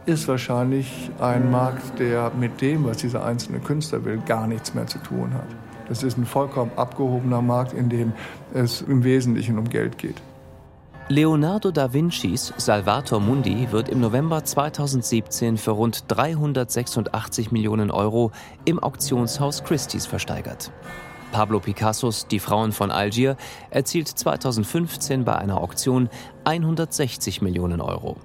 [0.05, 4.87] ist wahrscheinlich ein Markt, der mit dem, was dieser einzelne Künstler will, gar nichts mehr
[4.87, 5.47] zu tun hat.
[5.87, 8.13] Das ist ein vollkommen abgehobener Markt, in dem
[8.53, 10.21] es im Wesentlichen um Geld geht.
[11.09, 18.31] Leonardo da Vincis Salvator Mundi wird im November 2017 für rund 386 Millionen Euro
[18.65, 20.71] im Auktionshaus Christie's versteigert.
[21.31, 23.35] Pablo Picassos Die Frauen von Algier
[23.69, 26.09] erzielt 2015 bei einer Auktion
[26.45, 28.17] 160 Millionen Euro.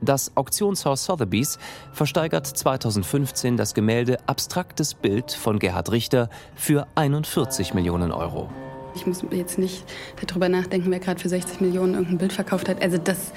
[0.00, 1.58] Das Auktionshaus Sotheby's
[1.92, 8.50] versteigert 2015 das Gemälde Abstraktes Bild von Gerhard Richter für 41 Millionen Euro.
[8.96, 9.84] Ich muss jetzt nicht
[10.26, 12.82] darüber nachdenken, wer gerade für 60 Millionen irgendein Bild verkauft hat.
[12.82, 13.32] Also das,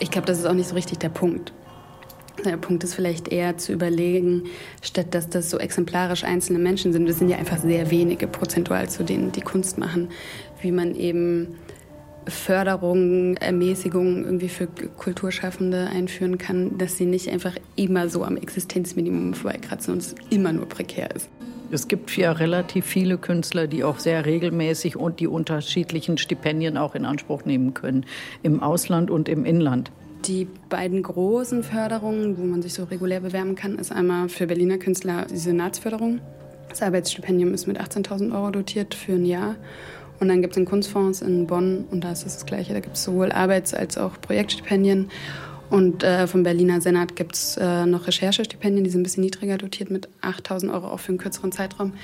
[0.00, 1.52] ich glaube, das ist auch nicht so richtig der Punkt.
[2.44, 4.44] Der Punkt ist vielleicht eher zu überlegen,
[4.82, 8.88] statt dass das so exemplarisch einzelne Menschen sind, das sind ja einfach sehr wenige prozentual
[8.88, 10.10] zu denen, die Kunst machen,
[10.60, 11.56] wie man eben
[12.26, 19.34] Förderung, Ermäßigung irgendwie für Kulturschaffende einführen kann, dass sie nicht einfach immer so am Existenzminimum
[19.34, 21.28] vorbeikratzen und es immer nur prekär ist.
[21.70, 26.94] Es gibt ja relativ viele Künstler, die auch sehr regelmäßig und die unterschiedlichen Stipendien auch
[26.94, 28.06] in Anspruch nehmen können,
[28.42, 29.90] im Ausland und im Inland.
[30.24, 34.78] Die beiden großen Förderungen, wo man sich so regulär bewerben kann, ist einmal für Berliner
[34.78, 36.20] Künstler die Senatsförderung.
[36.70, 39.56] Das Arbeitsstipendium ist mit 18.000 Euro dotiert für ein Jahr.
[40.20, 42.72] Und dann gibt es den Kunstfonds in Bonn und da ist es das Gleiche.
[42.72, 45.10] Da gibt es sowohl Arbeits- als auch Projektstipendien.
[45.70, 49.58] Und äh, vom Berliner Senat gibt es äh, noch Recherchestipendien, die sind ein bisschen niedriger
[49.58, 51.94] dotiert mit 8000 Euro auch für einen kürzeren Zeitraum.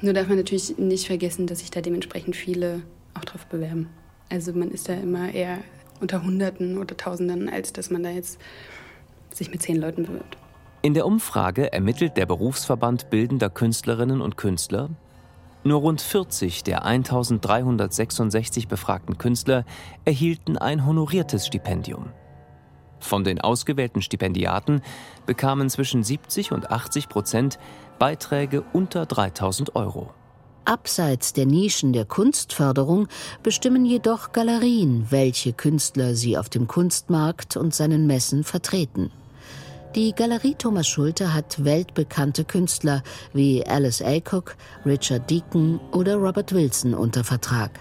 [0.00, 2.82] Nur darf man natürlich nicht vergessen, dass sich da dementsprechend viele
[3.14, 3.88] auch drauf bewerben.
[4.30, 5.58] Also man ist da immer eher
[6.00, 8.38] unter Hunderten oder Tausenden, als dass man da jetzt
[9.32, 10.38] sich mit zehn Leuten bewirbt.
[10.80, 14.90] In der Umfrage ermittelt der Berufsverband Bildender Künstlerinnen und Künstler,
[15.64, 19.64] nur rund 40 der 1366 befragten Künstler
[20.04, 22.06] erhielten ein honoriertes Stipendium.
[23.02, 24.80] Von den ausgewählten Stipendiaten
[25.26, 27.58] bekamen zwischen 70 und 80 Prozent
[27.98, 30.10] Beiträge unter 3000 Euro.
[30.64, 33.08] Abseits der Nischen der Kunstförderung
[33.42, 39.10] bestimmen jedoch Galerien, welche Künstler sie auf dem Kunstmarkt und seinen Messen vertreten.
[39.96, 44.54] Die Galerie Thomas Schulte hat weltbekannte Künstler wie Alice Aycock,
[44.86, 47.72] Richard Deacon oder Robert Wilson unter Vertrag.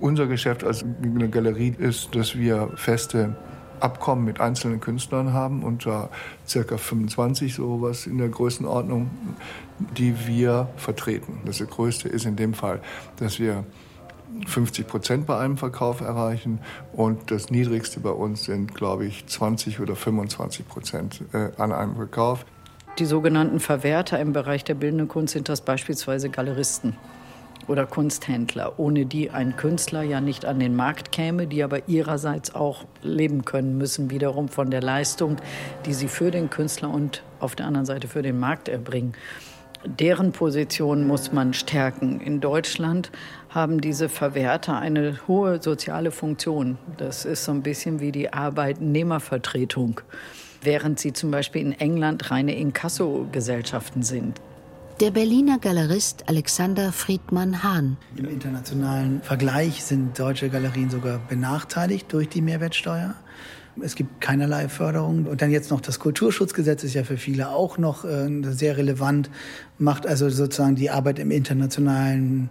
[0.00, 3.36] Unser Geschäft als eine Galerie ist, dass wir feste
[3.80, 6.10] Abkommen mit einzelnen Künstlern haben, unter
[6.46, 9.10] circa 25 sowas in der Größenordnung,
[9.96, 11.40] die wir vertreten.
[11.44, 12.80] Das größte ist in dem Fall,
[13.16, 13.64] dass wir
[14.46, 16.58] 50 Prozent bei einem Verkauf erreichen
[16.92, 21.96] und das niedrigste bei uns sind, glaube ich, 20 oder 25 Prozent äh, an einem
[21.96, 22.44] Verkauf.
[22.98, 26.96] Die sogenannten Verwerter im Bereich der bildenden Kunst sind das beispielsweise Galeristen
[27.68, 32.54] oder Kunsthändler, ohne die ein Künstler ja nicht an den Markt käme, die aber ihrerseits
[32.54, 35.36] auch leben können müssen, wiederum von der Leistung,
[35.84, 39.14] die sie für den Künstler und auf der anderen Seite für den Markt erbringen.
[39.84, 42.20] Deren Position muss man stärken.
[42.20, 43.12] In Deutschland
[43.50, 46.76] haben diese Verwerter eine hohe soziale Funktion.
[46.96, 50.00] Das ist so ein bisschen wie die Arbeitnehmervertretung,
[50.62, 54.40] während sie zum Beispiel in England reine Inkasso-Gesellschaften sind.
[55.00, 57.98] Der Berliner Galerist Alexander Friedmann Hahn.
[58.16, 63.14] Im internationalen Vergleich sind deutsche Galerien sogar benachteiligt durch die Mehrwertsteuer.
[63.82, 65.26] Es gibt keinerlei Förderung.
[65.26, 69.28] Und dann jetzt noch das Kulturschutzgesetz ist ja für viele auch noch äh, sehr relevant,
[69.76, 72.48] macht also sozusagen die Arbeit im internationalen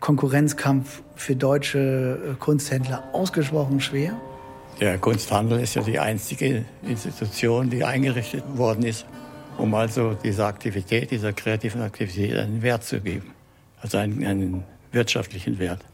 [0.00, 4.12] Konkurrenzkampf für deutsche äh, Kunsthändler ausgesprochen schwer.
[4.78, 9.06] Der Kunsthandel ist ja die einzige Institution, die eingerichtet worden ist,
[9.58, 13.32] um also dieser Aktivität, dieser kreativen Aktivität einen Wert zu geben.
[13.80, 15.84] Also einen, einen wirtschaftlichen Wert.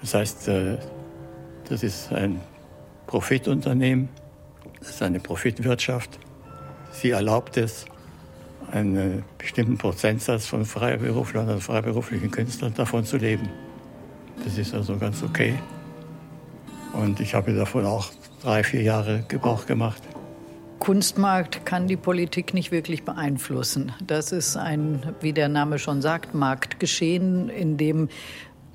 [0.00, 0.78] Das heißt, äh,
[1.68, 2.40] das ist ein
[3.06, 4.08] Profitunternehmen,
[4.80, 6.18] das ist eine Profitwirtschaft.
[6.90, 7.84] Sie erlaubt es,
[8.70, 13.48] einen bestimmten Prozentsatz von Freiberuflern und freiberuflichen Künstlern davon zu leben.
[14.44, 15.54] Das ist also ganz okay.
[16.94, 18.10] Und ich habe davon auch
[18.42, 20.02] drei, vier Jahre Gebrauch gemacht.
[20.82, 23.92] Kunstmarkt kann die Politik nicht wirklich beeinflussen.
[24.04, 28.08] Das ist ein, wie der Name schon sagt, Marktgeschehen, in dem,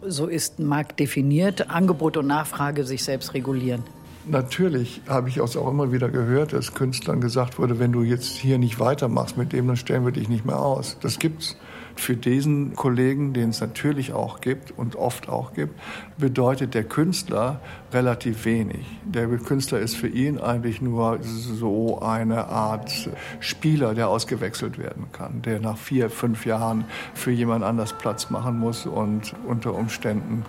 [0.02, 3.84] so ist Markt definiert, Angebot und Nachfrage sich selbst regulieren.
[4.26, 8.58] Natürlich habe ich auch immer wieder gehört, dass Künstlern gesagt wurde, wenn du jetzt hier
[8.58, 10.98] nicht weitermachst mit dem, dann stellen wir dich nicht mehr aus.
[11.02, 11.58] Das gibt's.
[11.98, 15.80] Für diesen Kollegen, den es natürlich auch gibt und oft auch gibt,
[16.18, 17.60] bedeutet der Künstler
[17.92, 18.86] relativ wenig.
[19.04, 25.42] Der Künstler ist für ihn eigentlich nur so eine Art Spieler, der ausgewechselt werden kann,
[25.42, 30.46] der nach vier, fünf Jahren für jemand anders Platz machen muss und unter Umständen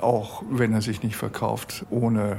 [0.00, 2.38] auch wenn er sich nicht verkauft, ohne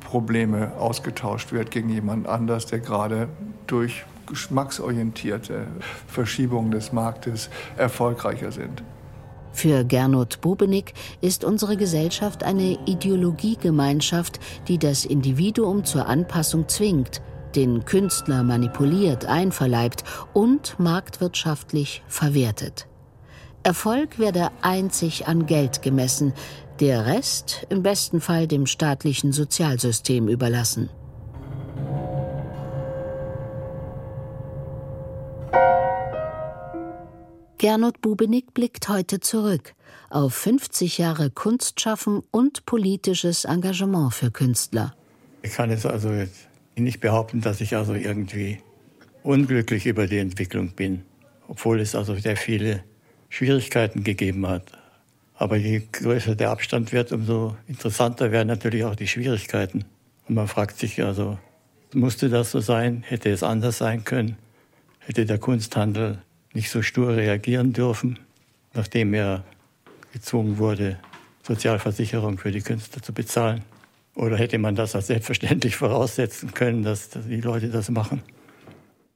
[0.00, 3.28] Probleme ausgetauscht wird gegen jemand anders, der gerade
[3.66, 5.66] durch geschmacksorientierte
[6.06, 8.82] Verschiebungen des Marktes erfolgreicher sind.
[9.52, 17.22] Für Gernot Bubenik ist unsere Gesellschaft eine Ideologiegemeinschaft, die das Individuum zur Anpassung zwingt,
[17.54, 22.86] den Künstler manipuliert, einverleibt und marktwirtschaftlich verwertet.
[23.62, 26.34] Erfolg werde einzig an Geld gemessen,
[26.78, 30.90] der Rest im besten Fall dem staatlichen Sozialsystem überlassen.
[37.58, 39.74] Gernot Bubenig blickt heute zurück
[40.10, 44.94] auf 50 Jahre Kunstschaffen und politisches Engagement für Künstler.
[45.42, 48.58] Ich kann es also jetzt nicht behaupten, dass ich also irgendwie
[49.22, 51.02] unglücklich über die Entwicklung bin,
[51.48, 52.84] obwohl es also sehr viele
[53.28, 54.72] Schwierigkeiten gegeben hat.
[55.34, 59.84] Aber je größer der Abstand wird, umso interessanter werden natürlich auch die Schwierigkeiten.
[60.28, 61.38] Und man fragt sich also,
[61.92, 63.02] musste das so sein?
[63.06, 64.36] Hätte es anders sein können?
[65.06, 66.18] Hätte der Kunsthandel
[66.52, 68.18] nicht so stur reagieren dürfen,
[68.74, 69.44] nachdem er
[70.12, 70.98] gezwungen wurde,
[71.44, 73.62] Sozialversicherung für die Künstler zu bezahlen?
[74.16, 78.20] Oder hätte man das als selbstverständlich voraussetzen können, dass die Leute das machen?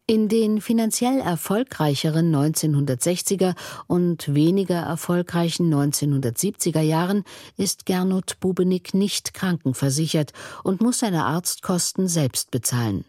[0.06, 3.56] In den finanziell erfolgreicheren 1960er
[3.88, 7.24] und weniger erfolgreichen 1970er Jahren
[7.56, 13.04] ist Gernot Bubenig nicht krankenversichert und muss seine Arztkosten selbst bezahlen.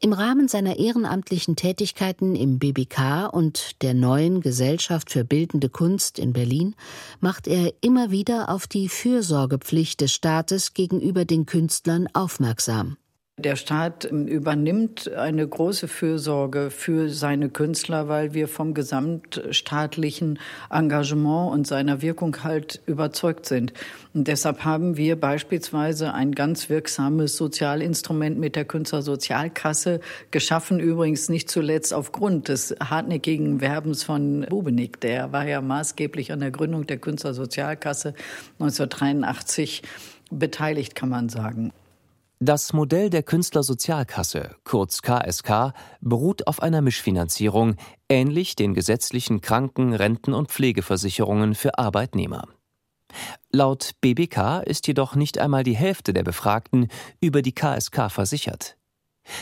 [0.00, 6.32] Im Rahmen seiner ehrenamtlichen Tätigkeiten im BBK und der neuen Gesellschaft für bildende Kunst in
[6.32, 6.74] Berlin
[7.20, 12.96] macht er immer wieder auf die Fürsorgepflicht des Staates gegenüber den Künstlern aufmerksam.
[13.36, 20.38] Der Staat übernimmt eine große Fürsorge für seine Künstler, weil wir vom gesamtstaatlichen
[20.70, 23.72] Engagement und seiner Wirkung halt überzeugt sind.
[24.14, 29.98] Und deshalb haben wir beispielsweise ein ganz wirksames Sozialinstrument mit der Künstlersozialkasse
[30.30, 35.00] geschaffen, übrigens nicht zuletzt aufgrund des hartnäckigen Werbens von Bubenik.
[35.00, 38.14] Der war ja maßgeblich an der Gründung der Künstlersozialkasse
[38.60, 39.82] 1983
[40.30, 41.72] beteiligt, kann man sagen.
[42.40, 47.76] Das Modell der Künstlersozialkasse, kurz KSK, beruht auf einer Mischfinanzierung,
[48.08, 52.48] ähnlich den gesetzlichen Kranken-, Renten- und Pflegeversicherungen für Arbeitnehmer.
[53.52, 56.88] Laut BBK ist jedoch nicht einmal die Hälfte der Befragten
[57.20, 58.76] über die KSK versichert.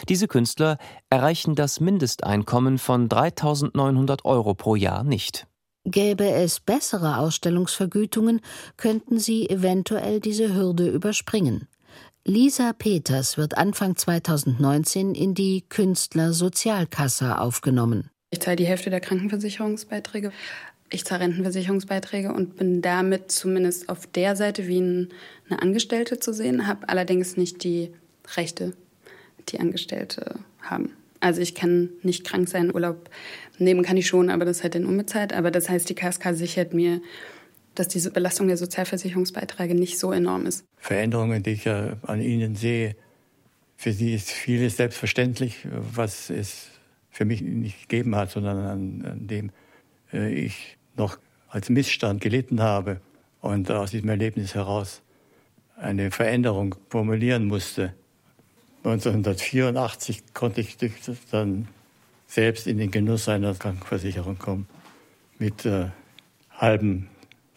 [0.09, 0.79] Diese Künstler
[1.11, 5.47] erreichen das Mindesteinkommen von 3.900 Euro pro Jahr nicht.
[5.85, 8.41] Gäbe es bessere Ausstellungsvergütungen,
[8.77, 11.67] könnten sie eventuell diese Hürde überspringen.
[12.25, 18.11] Lisa Peters wird Anfang 2019 in die Künstlersozialkasse aufgenommen.
[18.31, 20.31] Ich zahle die Hälfte der Krankenversicherungsbeiträge.
[20.89, 26.69] Ich zahle Rentenversicherungsbeiträge und bin damit zumindest auf der Seite wie eine Angestellte zu sehen,
[26.69, 27.93] habe allerdings nicht die
[28.37, 28.73] Rechte,
[29.49, 30.93] die Angestellte haben.
[31.19, 33.11] Also ich kann nicht krank sein, Urlaub
[33.59, 35.33] nehmen kann ich schon, aber das halt dann unbezahlt.
[35.33, 37.01] Aber das heißt, die KSK sichert mir
[37.75, 40.65] dass diese Belastung der Sozialversicherungsbeiträge nicht so enorm ist.
[40.77, 42.97] Veränderungen, die ich ja an Ihnen sehe,
[43.77, 46.69] für Sie ist vieles selbstverständlich, was es
[47.11, 49.51] für mich nicht gegeben hat, sondern an, an dem
[50.13, 53.01] äh, ich noch als Missstand gelitten habe
[53.41, 55.03] und aus diesem Erlebnis heraus
[55.77, 57.93] eine Veränderung formulieren musste.
[58.85, 60.77] 1984 konnte ich
[61.31, 61.69] dann
[62.27, 64.67] selbst in den Genuss einer Krankenversicherung kommen.
[65.39, 65.89] Mit äh,
[66.51, 67.09] halbem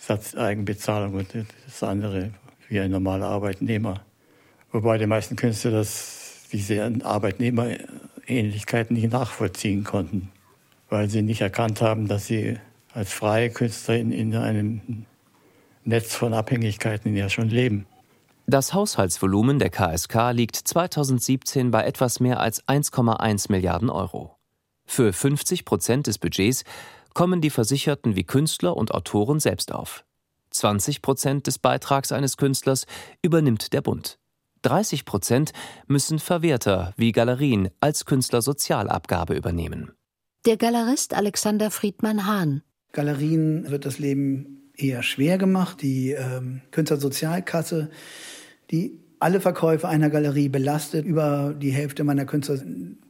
[0.06, 1.28] Satz Eigenbezahlung und
[1.66, 2.32] das andere
[2.70, 4.02] wie ein normaler Arbeitnehmer.
[4.72, 10.30] Wobei die meisten Künstler das, diese Arbeitnehmerähnlichkeiten nicht nachvollziehen konnten,
[10.90, 12.58] weil sie nicht erkannt haben, dass sie
[12.94, 15.06] als freie Künstlerin in einem
[15.84, 17.88] Netz von Abhängigkeiten ja schon leben.
[18.46, 24.36] Das Haushaltsvolumen der KSK liegt 2017 bei etwas mehr als 1,1 Milliarden Euro.
[24.86, 26.64] Für 50 Prozent des Budgets
[27.16, 30.06] kommen die Versicherten wie Künstler und Autoren selbst auf.
[30.52, 32.86] 20 Prozent des Beitrags eines Künstlers
[33.24, 34.20] übernimmt der Bund.
[34.62, 35.52] 30 Prozent
[35.88, 39.92] müssen Verwerter wie Galerien als Künstlersozialabgabe übernehmen.
[40.46, 42.62] Der Galerist Alexander Friedmann Hahn.
[42.92, 45.82] Galerien wird das Leben eher schwer gemacht.
[45.82, 47.90] Die ähm, Künstlersozialkasse
[48.72, 51.06] die alle Verkäufe einer Galerie belastet.
[51.06, 52.60] Über die Hälfte meiner Künstler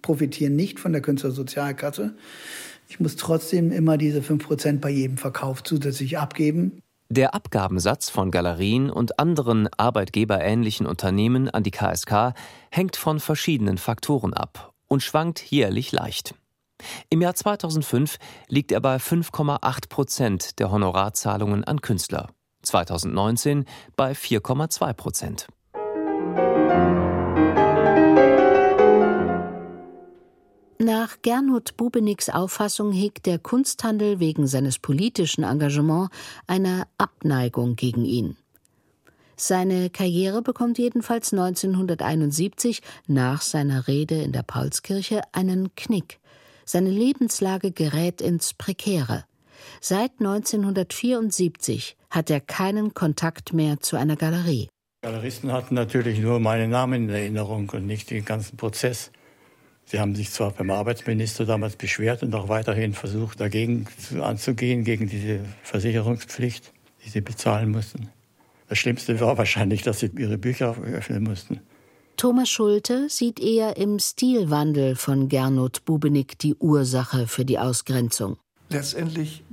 [0.01, 2.15] profitieren nicht von der Künstlersozialkasse.
[2.87, 6.81] Ich muss trotzdem immer diese 5% bei jedem Verkauf zusätzlich abgeben.
[7.09, 12.33] Der Abgabensatz von Galerien und anderen arbeitgeberähnlichen Unternehmen an die KSK
[12.71, 16.33] hängt von verschiedenen Faktoren ab und schwankt jährlich leicht.
[17.09, 18.17] Im Jahr 2005
[18.47, 22.29] liegt er bei 5,8 Prozent der Honorarzahlungen an Künstler,
[22.63, 25.47] 2019 bei 4,2 Prozent.
[30.77, 36.13] Nach Gernot Bubenicks Auffassung hegt der Kunsthandel wegen seines politischen Engagements
[36.47, 38.35] eine Abneigung gegen ihn.
[39.37, 46.19] Seine Karriere bekommt jedenfalls 1971 nach seiner Rede in der Paulskirche einen Knick.
[46.65, 49.23] Seine Lebenslage gerät ins Prekäre.
[49.79, 54.67] Seit 1974 hat er keinen Kontakt mehr zu einer Galerie.
[55.03, 59.11] Galeristen hatten natürlich nur meinen Namen in Erinnerung und nicht den ganzen Prozess.
[59.85, 63.85] Sie haben sich zwar beim Arbeitsminister damals beschwert und auch weiterhin versucht, dagegen
[64.19, 66.73] anzugehen, gegen diese Versicherungspflicht,
[67.05, 68.09] die sie bezahlen mussten.
[68.67, 71.59] Das Schlimmste war wahrscheinlich, dass sie ihre Bücher öffnen mussten.
[72.17, 78.37] Thomas Schulte sieht eher im Stilwandel von Gernot Bubenick die Ursache für die Ausgrenzung.
[78.69, 79.43] Letztendlich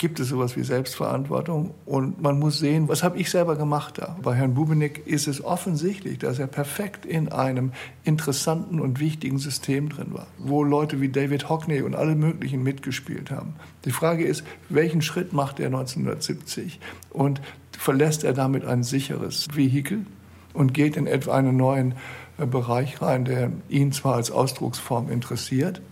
[0.00, 4.16] gibt es sowas wie Selbstverantwortung und man muss sehen, was habe ich selber gemacht da.
[4.22, 9.90] Bei Herrn Bubenick ist es offensichtlich, dass er perfekt in einem interessanten und wichtigen System
[9.90, 13.56] drin war, wo Leute wie David Hockney und alle möglichen mitgespielt haben.
[13.84, 17.42] Die Frage ist, welchen Schritt macht er 1970 und
[17.76, 20.06] verlässt er damit ein sicheres Vehikel
[20.54, 21.94] und geht in etwa einen neuen
[22.38, 25.82] äh, Bereich rein, der ihn zwar als Ausdrucksform interessiert,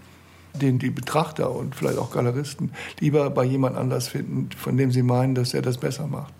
[0.58, 5.02] den die Betrachter und vielleicht auch Galeristen lieber bei jemand anders finden, von dem sie
[5.02, 6.32] meinen, dass er das besser macht.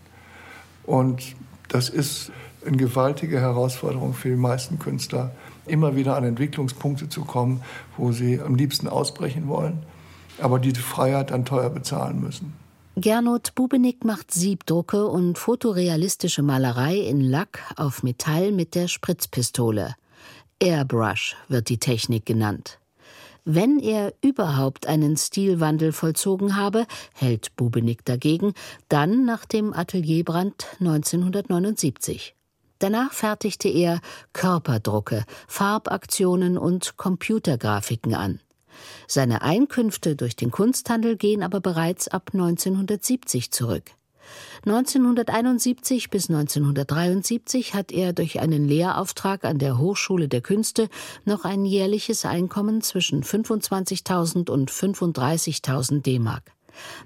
[0.84, 1.34] Und
[1.68, 2.32] das ist
[2.66, 5.32] eine gewaltige Herausforderung für die meisten Künstler,
[5.66, 7.62] immer wieder an Entwicklungspunkte zu kommen,
[7.96, 9.82] wo sie am liebsten ausbrechen wollen,
[10.40, 12.54] aber diese Freiheit dann teuer bezahlen müssen.
[12.96, 19.94] Gernot Bubenick macht Siebdrucke und fotorealistische Malerei in Lack auf Metall mit der Spritzpistole.
[20.58, 22.80] Airbrush wird die Technik genannt.
[23.44, 28.54] Wenn er überhaupt einen Stilwandel vollzogen habe, hält Bubenick dagegen,
[28.88, 32.34] dann nach dem Atelierbrand 1979.
[32.78, 34.00] Danach fertigte er
[34.32, 38.40] Körperdrucke, Farbaktionen und Computergrafiken an.
[39.08, 43.90] Seine Einkünfte durch den Kunsthandel gehen aber bereits ab 1970 zurück.
[44.64, 50.88] 1971 bis 1973 hat er durch einen Lehrauftrag an der Hochschule der Künste
[51.24, 56.52] noch ein jährliches Einkommen zwischen 25.000 und 35.000 D-Mark.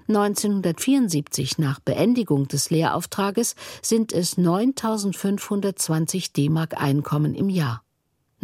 [0.07, 7.82] 1974 nach Beendigung des Lehrauftrages sind es 9.520 D-Mark Einkommen im Jahr.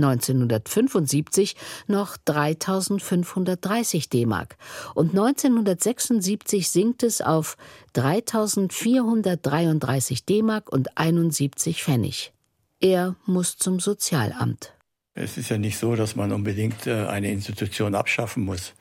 [0.03, 1.55] 1975
[1.88, 4.57] noch 3530 D-Mark
[4.95, 7.57] und 1976 sinkt es auf
[7.93, 12.33] 3433 D-Mark und 71 Pfennig.
[12.79, 14.73] Er muss zum Sozialamt.
[15.13, 18.74] Es ist ja nicht so, dass man unbedingt äh, eine Institution abschaffen muss,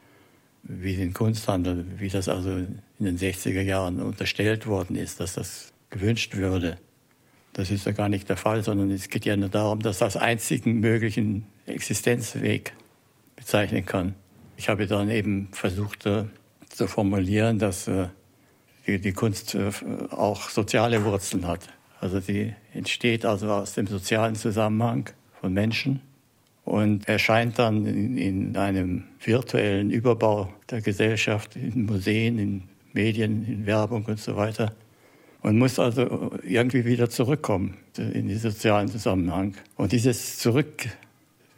[0.63, 5.73] wie den Kunsthandel, wie das also in den 60er Jahren unterstellt worden ist, dass das
[5.91, 6.79] gewünscht würde.
[7.59, 10.17] Das ist ja gar nicht der Fall, sondern es geht ja nur darum, dass das
[10.17, 12.73] einzigen möglichen Existenzweg
[13.35, 14.15] bezeichnen kann.
[14.57, 16.27] Ich habe dann eben versucht äh,
[16.69, 18.11] zu formulieren, dass äh,
[18.87, 19.73] die, Kunst äh,
[20.11, 21.69] auch soziale Wurzeln hat.
[22.01, 26.01] Also sie entsteht also aus dem sozialen Zusammenhang von Menschen
[26.65, 34.05] und erscheint dann in einem virtuellen Überbau der Gesellschaft, in Museen, in Medien, in Werbung
[34.05, 34.73] und so weiter.
[35.43, 39.55] Man muss also irgendwie wieder zurückkommen in den sozialen Zusammenhang.
[39.77, 40.89] Und dieses Zurück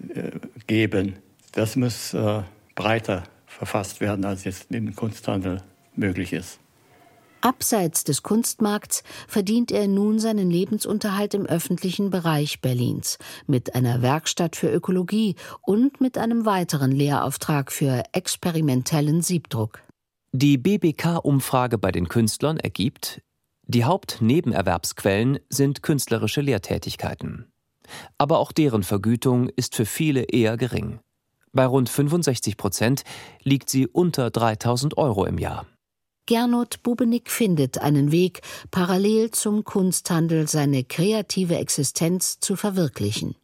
[0.09, 0.31] äh,
[0.67, 1.17] geben.
[1.53, 2.43] Das muss äh,
[2.75, 5.63] breiter verfasst werden, als jetzt im Kunsthandel
[5.97, 6.59] möglich ist.
[7.43, 14.57] Abseits des Kunstmarkts verdient er nun seinen Lebensunterhalt im öffentlichen Bereich Berlins mit einer Werkstatt
[14.57, 19.83] für Ökologie und mit einem weiteren Lehrauftrag für experimentellen Siebdruck.
[20.33, 23.23] Die BBK-Umfrage bei den Künstlern ergibt,
[23.71, 27.47] die Hauptnebenerwerbsquellen sind künstlerische Lehrtätigkeiten.
[28.19, 31.01] Aber auch deren Vergütung ist für viele eher gering.
[31.53, 33.03] Bei rund 65 Prozent
[33.43, 35.67] liegt sie unter 3000 Euro im Jahr.
[36.27, 43.35] Gernot Bubenick findet einen Weg, parallel zum Kunsthandel seine kreative Existenz zu verwirklichen.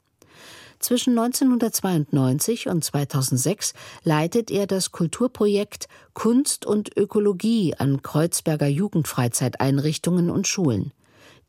[0.79, 3.75] Zwischen 1992 und 2006
[4.05, 10.93] leitet er das Kulturprojekt Kunst und Ökologie an Kreuzberger Jugendfreizeiteinrichtungen und Schulen.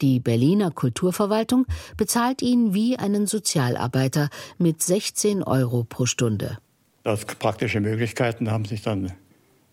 [0.02, 1.66] Die Berliner Kulturverwaltung
[1.98, 6.60] bezahlt ihn wie einen Sozialarbeiter mit 16 Euro pro Stunde.
[7.04, 9.12] Als praktische Möglichkeiten haben sich dann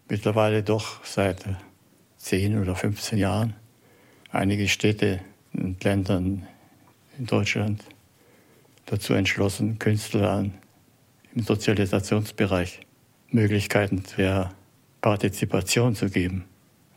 [0.08, 1.44] mittlerweile doch seit
[2.18, 3.54] 10 oder 15 Jahren
[4.30, 5.20] einige Städte
[5.52, 6.46] und Ländern
[7.18, 7.84] in Deutschland
[8.86, 10.54] dazu entschlossen, Künstlern
[11.34, 12.80] im Sozialisationsbereich
[13.30, 14.52] Möglichkeiten der
[15.00, 16.44] Partizipation zu geben.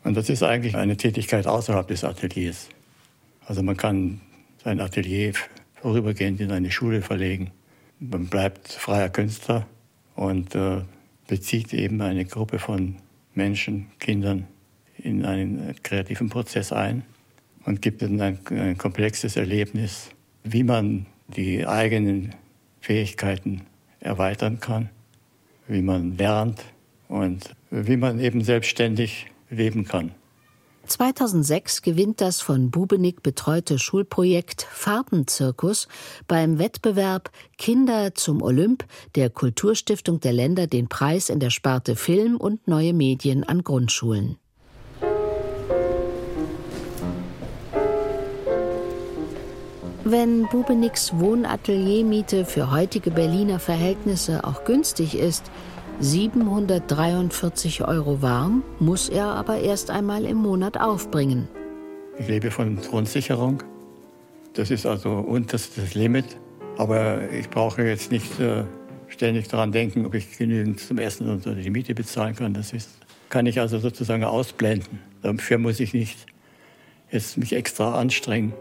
[0.04, 2.68] Und das ist eigentlich eine Tätigkeit außerhalb des Ateliers.
[3.44, 4.20] Also man kann
[4.62, 5.32] sein Atelier
[5.74, 7.50] vorübergehend in eine Schule verlegen.
[7.98, 9.66] Man bleibt freier Künstler
[10.14, 10.82] und äh,
[11.26, 12.96] bezieht eben eine Gruppe von
[13.34, 14.46] Menschen, Kindern
[14.96, 17.04] in einen kreativen Prozess ein
[17.64, 20.10] und gibt ihnen ein, ein komplexes Erlebnis,
[20.44, 22.34] wie man die eigenen
[22.80, 23.62] Fähigkeiten
[24.00, 24.90] erweitern kann,
[25.66, 26.64] wie man lernt
[27.08, 30.12] und wie man eben selbstständig leben kann.
[30.86, 35.86] 2006 gewinnt das von Bubenick betreute Schulprojekt Farbenzirkus
[36.26, 42.36] beim Wettbewerb Kinder zum Olymp der Kulturstiftung der Länder den Preis in der Sparte Film
[42.38, 44.38] und neue Medien an Grundschulen.
[50.10, 55.50] Wenn Bubenicks Wohnateliermiete für heutige Berliner Verhältnisse auch günstig ist,
[56.00, 61.46] 743 Euro warm muss er aber erst einmal im Monat aufbringen.
[62.18, 63.62] Ich lebe von Grundsicherung.
[64.54, 66.38] Das ist also unterstes Limit.
[66.78, 68.64] Aber ich brauche jetzt nicht äh,
[69.08, 72.54] ständig daran denken, ob ich genügend zum Essen und die Miete bezahlen kann.
[72.54, 72.88] Das ist,
[73.28, 75.00] kann ich also sozusagen ausblenden.
[75.20, 76.24] Dafür muss ich nicht
[77.10, 78.54] jetzt mich extra anstrengen.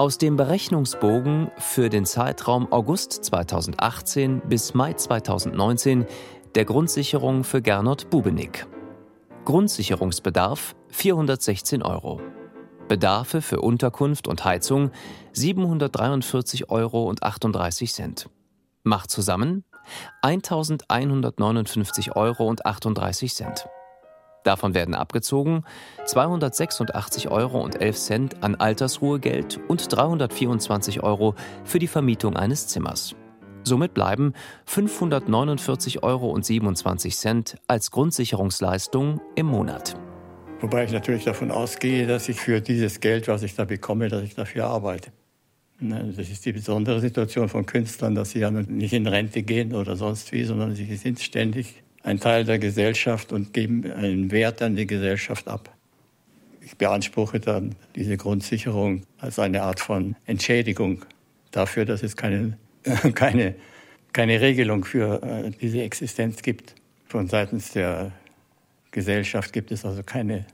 [0.00, 6.06] Aus dem Berechnungsbogen für den Zeitraum August 2018 bis Mai 2019
[6.54, 8.66] der Grundsicherung für Gernot Bubenick.
[9.44, 12.22] Grundsicherungsbedarf 416 Euro.
[12.88, 14.90] Bedarfe für Unterkunft und Heizung
[15.34, 17.14] 743,38 Euro.
[18.82, 19.64] Macht zusammen
[20.22, 22.54] 1159,38 Euro.
[24.44, 25.64] Davon werden abgezogen
[26.06, 27.68] 286,11 Euro
[28.40, 31.34] an Altersruhegeld und 324 Euro
[31.64, 33.14] für die Vermietung eines Zimmers.
[33.62, 34.32] Somit bleiben
[34.66, 36.38] 549,27 Euro
[37.66, 39.94] als Grundsicherungsleistung im Monat.
[40.60, 44.22] Wobei ich natürlich davon ausgehe, dass ich für dieses Geld, was ich da bekomme, dass
[44.22, 45.12] ich dafür arbeite.
[45.78, 49.74] Ne, das ist die besondere Situation von Künstlern, dass sie ja nicht in Rente gehen
[49.74, 54.62] oder sonst wie, sondern sie sind ständig ein Teil der Gesellschaft und geben einen Wert
[54.62, 55.74] an die Gesellschaft ab.
[56.60, 61.04] Ich beanspruche dann diese Grundsicherung als eine Art von Entschädigung
[61.50, 62.56] dafür, dass es keine
[63.14, 63.54] keine,
[64.12, 66.74] keine Regelung für äh, diese Existenz gibt.
[67.06, 68.12] Von seitens der
[68.90, 70.46] Gesellschaft gibt es also keine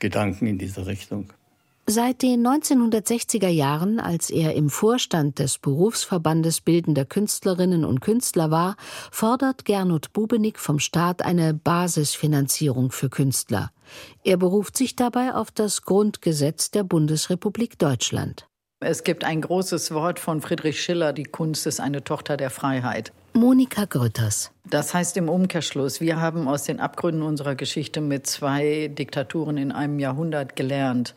[0.00, 1.32] Gedanken in diese Richtung.
[1.90, 8.76] Seit den 1960er Jahren, als er im Vorstand des Berufsverbandes bildender Künstlerinnen und Künstler war,
[9.10, 13.70] fordert Gernot Bubenick vom Staat eine Basisfinanzierung für Künstler.
[14.22, 18.46] Er beruft sich dabei auf das Grundgesetz der Bundesrepublik Deutschland.
[18.80, 23.12] Es gibt ein großes Wort von Friedrich Schiller, die Kunst ist eine Tochter der Freiheit.
[23.32, 24.50] Monika Grütters.
[24.68, 29.72] Das heißt im Umkehrschluss, wir haben aus den Abgründen unserer Geschichte mit zwei Diktaturen in
[29.72, 31.14] einem Jahrhundert gelernt.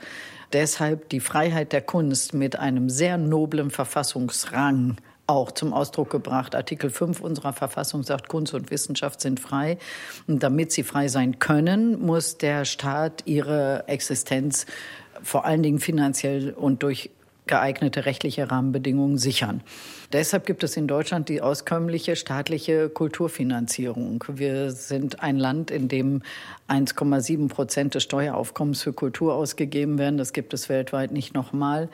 [0.54, 4.98] Deshalb die Freiheit der Kunst mit einem sehr noblen Verfassungsrang
[5.28, 6.56] auch zum Ausdruck gebracht.
[6.56, 9.78] Artikel 5 unserer Verfassung sagt, Kunst und Wissenschaft sind frei.
[10.28, 14.66] Und damit sie frei sein können, muss der Staat ihre Existenz
[15.24, 17.12] vor allen Dingen finanziell und durch
[17.48, 19.62] geeignete rechtliche Rahmenbedingungen sichern.
[20.14, 24.24] Deshalb gibt es in Deutschland die auskömmliche staatliche Kulturfinanzierung.
[24.28, 26.22] Wir sind ein Land, in dem
[26.68, 30.18] 1,7 Prozent des Steueraufkommens für Kultur ausgegeben werden.
[30.18, 31.90] Das gibt es weltweit nicht nochmal.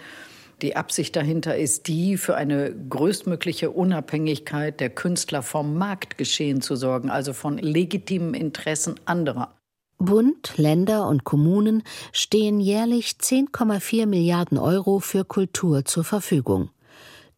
[0.64, 7.12] Die Absicht dahinter ist die, für eine größtmögliche Unabhängigkeit der Künstler vom Marktgeschehen zu sorgen,
[7.12, 9.57] also von legitimen Interessen anderer.
[9.98, 16.70] Bund, Länder und Kommunen stehen jährlich 10,4 Milliarden Euro für Kultur zur Verfügung.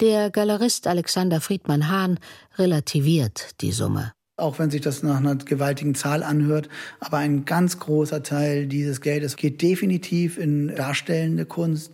[0.01, 2.20] Der Galerist Alexander Friedmann Hahn
[2.57, 6.70] relativiert die Summe auch wenn sich das nach einer gewaltigen Zahl anhört.
[6.99, 11.91] Aber ein ganz großer Teil dieses Geldes geht definitiv in darstellende Kunst.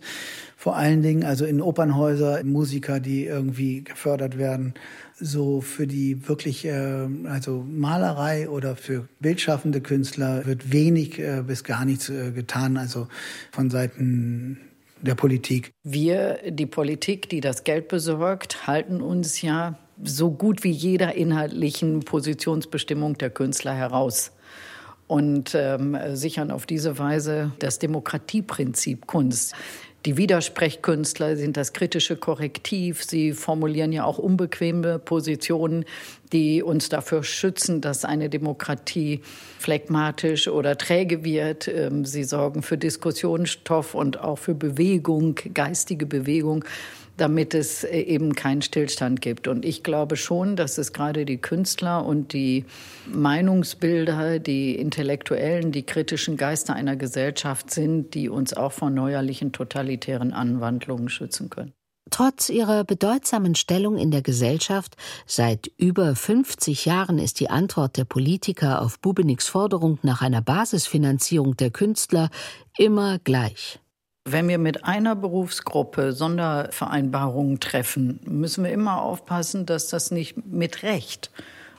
[0.56, 4.74] Vor allen Dingen also in Opernhäuser, Musiker, die irgendwie gefördert werden.
[5.18, 11.64] So für die wirklich, äh, also Malerei oder für bildschaffende Künstler wird wenig äh, bis
[11.64, 12.76] gar nichts äh, getan.
[12.76, 13.08] Also
[13.50, 14.58] von Seiten
[15.00, 15.72] der Politik.
[15.82, 22.00] Wir, die Politik, die das Geld besorgt, halten uns ja so gut wie jeder inhaltlichen
[22.00, 24.32] Positionsbestimmung der Künstler heraus
[25.06, 29.54] und ähm, sichern auf diese Weise das Demokratieprinzip Kunst.
[30.06, 33.02] Die Widersprechkünstler sind das kritische Korrektiv.
[33.02, 35.84] Sie formulieren ja auch unbequeme Positionen,
[36.32, 39.20] die uns dafür schützen, dass eine Demokratie
[39.58, 41.66] phlegmatisch oder träge wird.
[41.66, 46.64] Ähm, sie sorgen für Diskussionsstoff und auch für Bewegung, geistige Bewegung
[47.16, 49.48] damit es äh, eben keinen Stillstand gibt.
[49.48, 52.64] Und ich glaube schon, dass es gerade die Künstler und die
[53.12, 60.32] Meinungsbilder, die Intellektuellen, die kritischen Geister einer Gesellschaft sind, die uns auch vor neuerlichen totalitären
[60.32, 61.72] Anwandlungen schützen können.
[62.10, 64.96] Trotz ihrer bedeutsamen Stellung in der Gesellschaft,
[65.26, 71.56] seit über 50 Jahren ist die Antwort der Politiker auf Bubeniks Forderung nach einer Basisfinanzierung
[71.56, 72.30] der Künstler
[72.78, 73.80] immer gleich.
[74.28, 80.82] Wenn wir mit einer Berufsgruppe Sondervereinbarungen treffen, müssen wir immer aufpassen, dass das nicht mit
[80.82, 81.30] Recht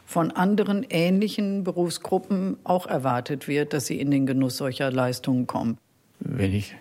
[0.05, 5.77] von anderen ähnlichen Berufsgruppen auch erwartet wird, dass sie in den Genuss solcher Leistungen kommen.
[6.21, 6.73] Wenn ich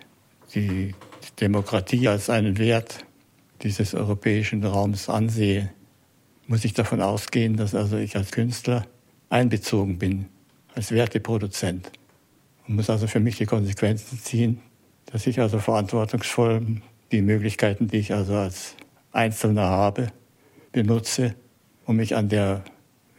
[0.55, 0.95] die
[1.41, 3.03] Demokratie als einen Wert
[3.61, 5.69] dieses europäischen Raums ansehe,
[6.47, 8.85] muss ich davon ausgehen, dass also ich als Künstler
[9.29, 10.27] einbezogen bin,
[10.75, 11.91] als Werteproduzent
[12.69, 14.61] und muss also für mich die Konsequenzen ziehen,
[15.07, 16.81] dass ich also verantwortungsvoll
[17.11, 18.75] die Möglichkeiten, die ich also als
[19.11, 20.07] Einzelner habe,
[20.71, 21.35] benutze,
[21.85, 22.63] um mich an der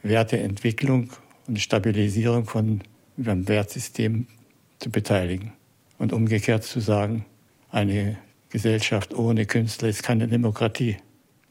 [0.03, 1.11] Werteentwicklung
[1.47, 2.83] und Stabilisierung von
[3.19, 4.27] einem Wertsystem
[4.79, 5.53] zu beteiligen.
[5.99, 7.25] Und umgekehrt zu sagen,
[7.71, 8.19] eine
[8.51, 10.97] Gesellschaft ohne Künstler ist keine Demokratie.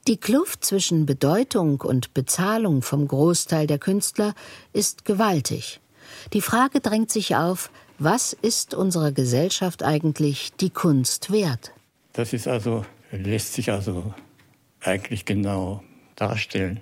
[0.07, 4.33] Die Kluft zwischen Bedeutung und Bezahlung vom Großteil der Künstler
[4.71, 5.81] ist gewaltig.
[6.33, 11.71] Die Frage drängt sich auf, was ist unserer Gesellschaft eigentlich die Kunst wert?
[12.13, 14.13] Das ist also, lässt sich also
[14.81, 15.83] eigentlich genau
[16.15, 16.81] darstellen,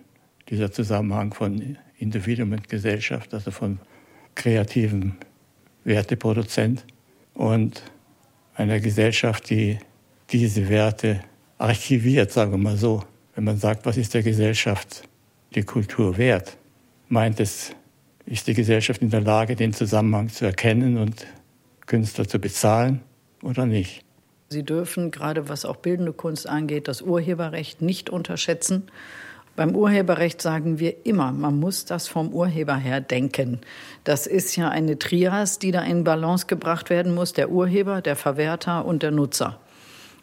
[0.49, 3.80] dieser Zusammenhang von Individuum und Gesellschaft, also von
[4.36, 5.17] kreativen
[5.84, 6.86] Werteproduzent
[7.34, 7.82] und
[8.55, 9.78] einer Gesellschaft, die
[10.32, 11.21] diese Werte
[11.57, 13.03] archiviert, sagen wir mal so.
[13.36, 15.07] Wenn man sagt, was ist der Gesellschaft
[15.53, 16.57] die Kultur wert,
[17.07, 17.71] meint es
[18.26, 21.28] ist die Gesellschaft in der Lage, den Zusammenhang zu erkennen und
[21.86, 23.01] Künstler zu bezahlen
[23.43, 24.03] oder nicht?
[24.49, 28.84] Sie dürfen, gerade was auch bildende Kunst angeht, das Urheberrecht nicht unterschätzen.
[29.55, 33.61] Beim Urheberrecht sagen wir immer, man muss das vom Urheber her denken.
[34.03, 38.15] Das ist ja eine Trias, die da in Balance gebracht werden muss, der Urheber, der
[38.15, 39.59] Verwerter und der Nutzer.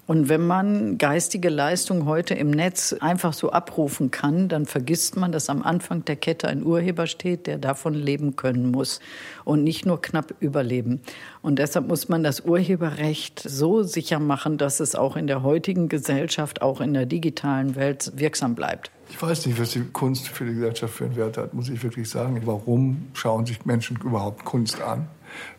[0.05, 5.31] Und wenn man geistige Leistung heute im Netz einfach so abrufen kann, dann vergisst man,
[5.31, 8.99] dass am Anfang der Kette ein Urheber steht, der davon leben können muss
[9.45, 11.01] und nicht nur knapp überleben.
[11.41, 15.89] Und deshalb muss man das Urheberrecht so sicher machen, dass es auch in der heutigen
[15.89, 18.91] Gesellschaft, auch in der digitalen Welt wirksam bleibt.
[19.09, 21.81] Ich weiß nicht, was die Kunst für die Gesellschaft für einen Wert hat, muss ich
[21.83, 22.41] wirklich sagen.
[22.45, 25.07] Warum schauen sich Menschen überhaupt Kunst an?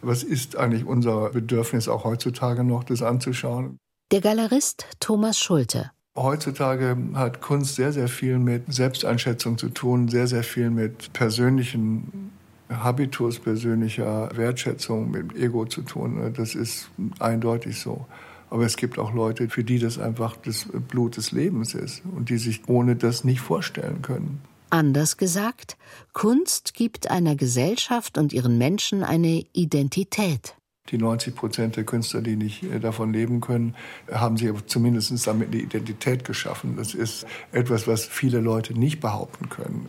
[0.01, 3.79] Was ist eigentlich unser Bedürfnis auch heutzutage noch, das anzuschauen?
[4.13, 5.89] Der Galerist Thomas Schulte.
[6.15, 12.31] Heutzutage hat Kunst sehr, sehr viel mit Selbsteinschätzung zu tun, sehr, sehr viel mit persönlichen
[12.69, 16.31] Habitus, persönlicher Wertschätzung, mit Ego zu tun.
[16.37, 18.05] Das ist eindeutig so.
[18.51, 22.29] Aber es gibt auch Leute, für die das einfach das Blut des Lebens ist und
[22.29, 24.43] die sich ohne das nicht vorstellen können.
[24.69, 25.75] Anders gesagt,
[26.13, 30.53] Kunst gibt einer Gesellschaft und ihren Menschen eine Identität.
[30.89, 33.73] Die 90 Prozent der Künstler, die nicht äh, davon leben können,
[34.11, 36.75] haben sich zumindest damit eine Identität geschaffen.
[36.75, 39.87] Das ist etwas, was viele Leute nicht behaupten können.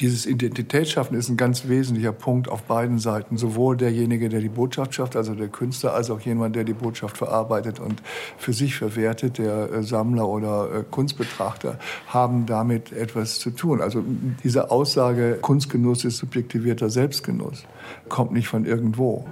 [0.00, 3.36] Dieses Identitätsschaffen ist ein ganz wesentlicher Punkt auf beiden Seiten.
[3.36, 7.16] Sowohl derjenige, der die Botschaft schafft, also der Künstler, als auch jemand, der die Botschaft
[7.16, 8.02] verarbeitet und
[8.36, 13.80] für sich verwertet, der äh, Sammler oder äh, Kunstbetrachter, haben damit etwas zu tun.
[13.80, 14.04] Also
[14.44, 17.64] diese Aussage, Kunstgenuss ist subjektivierter Selbstgenuss,
[18.08, 19.24] kommt nicht von irgendwo.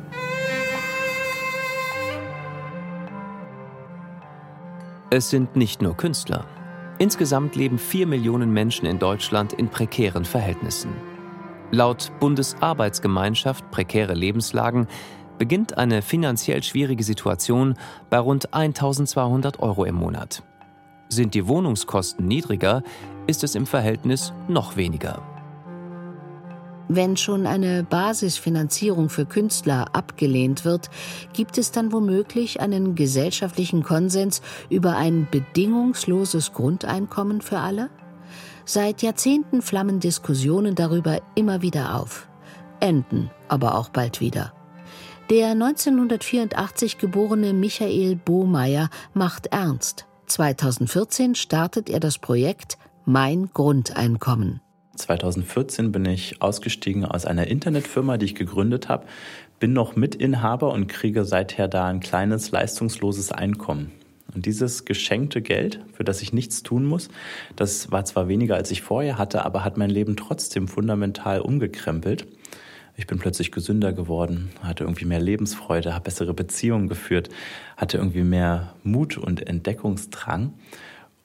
[5.08, 6.44] Es sind nicht nur Künstler.
[6.98, 10.90] Insgesamt leben vier Millionen Menschen in Deutschland in prekären Verhältnissen.
[11.70, 14.88] Laut Bundesarbeitsgemeinschaft Prekäre Lebenslagen
[15.38, 17.74] beginnt eine finanziell schwierige Situation
[18.10, 20.42] bei rund 1200 Euro im Monat.
[21.08, 22.82] Sind die Wohnungskosten niedriger,
[23.28, 25.35] ist es im Verhältnis noch weniger.
[26.88, 30.88] Wenn schon eine Basisfinanzierung für Künstler abgelehnt wird,
[31.32, 37.90] gibt es dann womöglich einen gesellschaftlichen Konsens über ein bedingungsloses Grundeinkommen für alle?
[38.64, 42.28] Seit Jahrzehnten flammen Diskussionen darüber immer wieder auf,
[42.78, 44.52] enden aber auch bald wieder.
[45.28, 50.06] Der 1984 geborene Michael Bohmeier macht ernst.
[50.26, 54.60] 2014 startet er das Projekt Mein Grundeinkommen.
[54.96, 59.06] 2014 bin ich ausgestiegen aus einer Internetfirma, die ich gegründet habe,
[59.58, 63.92] bin noch Mitinhaber und kriege seither da ein kleines leistungsloses Einkommen.
[64.34, 67.08] Und dieses geschenkte Geld, für das ich nichts tun muss,
[67.54, 72.26] das war zwar weniger als ich vorher hatte, aber hat mein Leben trotzdem fundamental umgekrempelt.
[72.98, 77.28] Ich bin plötzlich gesünder geworden, hatte irgendwie mehr Lebensfreude, habe bessere Beziehungen geführt,
[77.76, 80.54] hatte irgendwie mehr Mut und Entdeckungsdrang.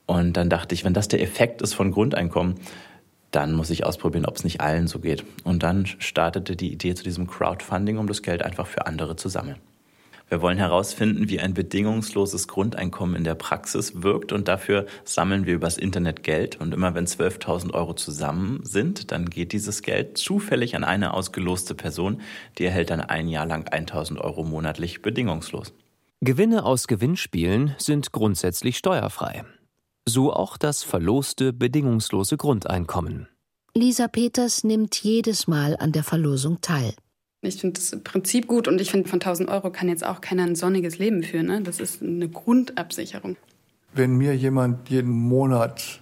[0.05, 2.55] Und dann dachte ich, wenn das der Effekt ist von Grundeinkommen,
[3.31, 5.23] dann muss ich ausprobieren, ob es nicht allen so geht.
[5.43, 9.29] Und dann startete die Idee zu diesem Crowdfunding, um das Geld einfach für andere zu
[9.29, 9.57] sammeln.
[10.31, 15.55] Wir wollen herausfinden, wie ein bedingungsloses Grundeinkommen in der Praxis wirkt und dafür sammeln wir
[15.55, 16.61] übers Internet Geld.
[16.61, 21.75] Und immer wenn 12.000 Euro zusammen sind, dann geht dieses Geld zufällig an eine ausgeloste
[21.75, 22.21] Person,
[22.57, 25.73] die erhält dann ein Jahr lang 1.000 Euro monatlich bedingungslos.
[26.21, 29.43] Gewinne aus Gewinnspielen sind grundsätzlich steuerfrei.
[30.07, 33.27] So auch das verloste bedingungslose Grundeinkommen.
[33.75, 36.93] Lisa Peters nimmt jedes Mal an der Verlosung teil.
[37.41, 40.43] Ich finde das Prinzip gut und ich finde, von 1000 Euro kann jetzt auch keiner
[40.43, 41.47] ein sonniges Leben führen.
[41.47, 41.61] Ne?
[41.61, 43.37] Das ist eine Grundabsicherung.
[43.93, 45.99] Wenn mir jemand jeden Monat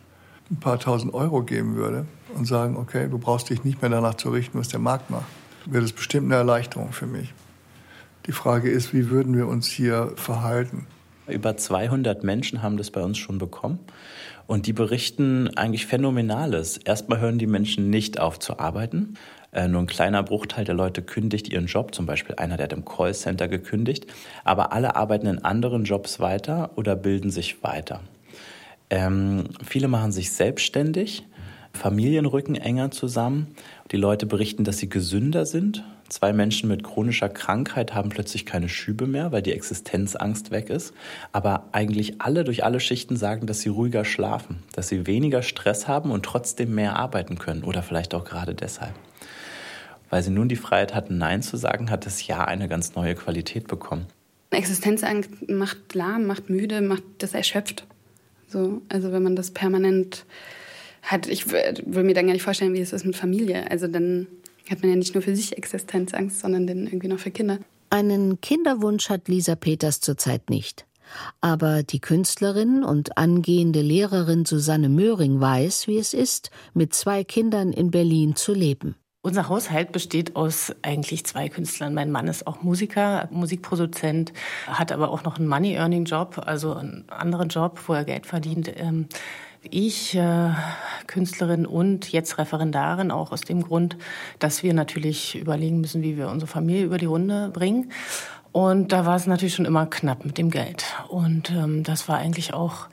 [0.50, 4.16] ein paar tausend Euro geben würde und sagen, okay, du brauchst dich nicht mehr danach
[4.16, 5.28] zu richten, was der Markt macht,
[5.66, 7.34] wäre das bestimmt eine Erleichterung für mich.
[8.26, 10.88] Die Frage ist, wie würden wir uns hier verhalten?
[11.30, 13.80] Über 200 Menschen haben das bei uns schon bekommen.
[14.48, 16.78] Und die berichten eigentlich Phänomenales.
[16.78, 19.14] Erstmal hören die Menschen nicht auf zu arbeiten.
[19.52, 22.74] Äh, nur ein kleiner Bruchteil der Leute kündigt ihren Job, zum Beispiel einer, der hat
[22.74, 24.08] im Callcenter gekündigt.
[24.44, 28.02] Aber alle arbeiten in anderen Jobs weiter oder bilden sich weiter.
[28.90, 31.24] Ähm, viele machen sich selbstständig,
[31.80, 33.56] Familien rücken enger zusammen.
[33.92, 35.84] Die Leute berichten, dass sie gesünder sind.
[36.10, 40.94] Zwei Menschen mit chronischer Krankheit haben plötzlich keine Schübe mehr, weil die Existenzangst weg ist.
[41.32, 45.88] Aber eigentlich alle durch alle Schichten sagen, dass sie ruhiger schlafen, dass sie weniger Stress
[45.88, 48.94] haben und trotzdem mehr arbeiten können oder vielleicht auch gerade deshalb
[50.10, 53.16] weil sie nun die Freiheit hatten, Nein zu sagen, hat das Jahr eine ganz neue
[53.16, 54.08] Qualität bekommen.
[54.50, 57.86] Existenzangst macht lahm, macht müde, macht das erschöpft.
[58.48, 60.26] So, also wenn man das permanent
[61.02, 63.70] hat, ich will mir dann gar nicht vorstellen, wie es ist mit Familie.
[63.70, 64.28] Also dann
[64.70, 67.60] hat man ja nicht nur für sich Existenzangst, sondern dann irgendwie noch für Kinder.
[67.90, 70.86] Einen Kinderwunsch hat Lisa Peters zurzeit nicht.
[71.42, 77.74] Aber die Künstlerin und angehende Lehrerin Susanne Möhring weiß, wie es ist, mit zwei Kindern
[77.74, 78.96] in Berlin zu leben.
[79.22, 81.94] Unser Haushalt besteht aus eigentlich zwei Künstlern.
[81.94, 84.32] Mein Mann ist auch Musiker, Musikproduzent,
[84.68, 88.72] hat aber auch noch einen Money-Earning-Job, also einen anderen Job, wo er Geld verdient.
[89.64, 90.52] Ich, äh,
[91.08, 93.98] Künstlerin und jetzt Referendarin, auch aus dem Grund,
[94.40, 97.92] dass wir natürlich überlegen müssen, wie wir unsere Familie über die Runde bringen.
[98.52, 100.86] Und da war es natürlich schon immer knapp mit dem Geld.
[101.10, 102.88] Und ähm, das war eigentlich auch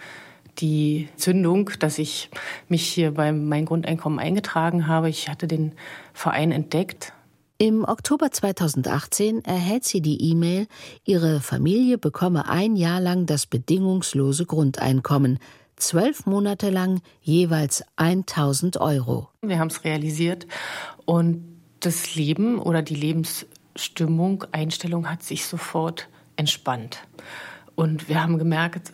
[0.58, 2.30] die Zündung, dass ich
[2.68, 5.08] mich hier bei meinem Grundeinkommen eingetragen habe.
[5.08, 5.72] Ich hatte den
[6.12, 7.12] Verein entdeckt.
[7.58, 10.66] Im Oktober 2018 erhält sie die E-Mail,
[11.04, 15.38] ihre Familie bekomme ein Jahr lang das bedingungslose Grundeinkommen,
[15.76, 19.28] zwölf Monate lang jeweils 1000 Euro.
[19.42, 20.46] Wir haben es realisiert
[21.04, 27.06] und das Leben oder die Lebensstimmung, Einstellung hat sich sofort entspannt.
[27.74, 28.92] Und wir haben gemerkt,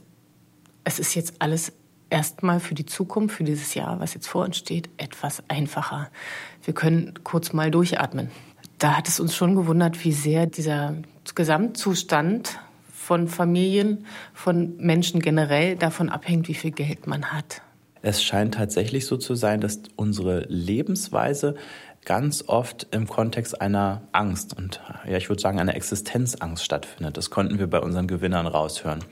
[0.85, 1.72] es ist jetzt alles
[2.11, 6.11] erstmal für die Zukunft, für dieses Jahr, was jetzt vor uns steht, etwas einfacher.
[6.62, 8.30] Wir können kurz mal durchatmen.
[8.78, 10.97] Da hat es uns schon gewundert, wie sehr dieser
[11.35, 12.59] Gesamtzustand
[13.03, 17.62] von Familien, von Menschen generell davon abhängt, wie viel Geld man hat.
[18.00, 21.57] Es scheint tatsächlich so zu sein, dass unsere Lebensweise
[22.05, 27.16] ganz oft im Kontext einer Angst und ja, ich würde sagen einer Existenzangst stattfindet.
[27.16, 29.05] Das konnten wir bei unseren Gewinnern raushören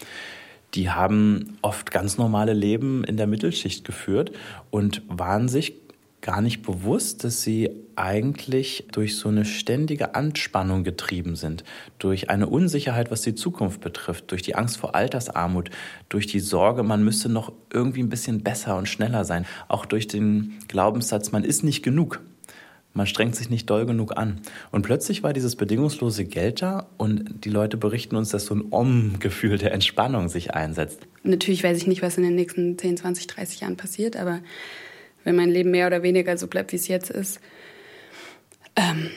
[0.74, 4.30] die haben oft ganz normale Leben in der Mittelschicht geführt
[4.70, 5.74] und waren sich
[6.23, 11.64] gar nicht bewusst, dass sie eigentlich durch so eine ständige Anspannung getrieben sind,
[11.99, 15.71] durch eine Unsicherheit, was die Zukunft betrifft, durch die Angst vor Altersarmut,
[16.09, 20.09] durch die Sorge, man müsste noch irgendwie ein bisschen besser und schneller sein, auch durch
[20.09, 22.21] den Glaubenssatz, man ist nicht genug.
[22.93, 24.41] Man strengt sich nicht doll genug an.
[24.73, 28.64] Und plötzlich war dieses bedingungslose Geld da und die Leute berichten uns, dass so ein
[28.71, 31.07] Om-Gefühl der Entspannung sich einsetzt.
[31.23, 34.41] Natürlich weiß ich nicht, was in den nächsten 10, 20, 30 Jahren passiert, aber
[35.25, 37.41] wenn mein Leben mehr oder weniger so bleibt, wie es jetzt ist,
[38.77, 39.11] ähm,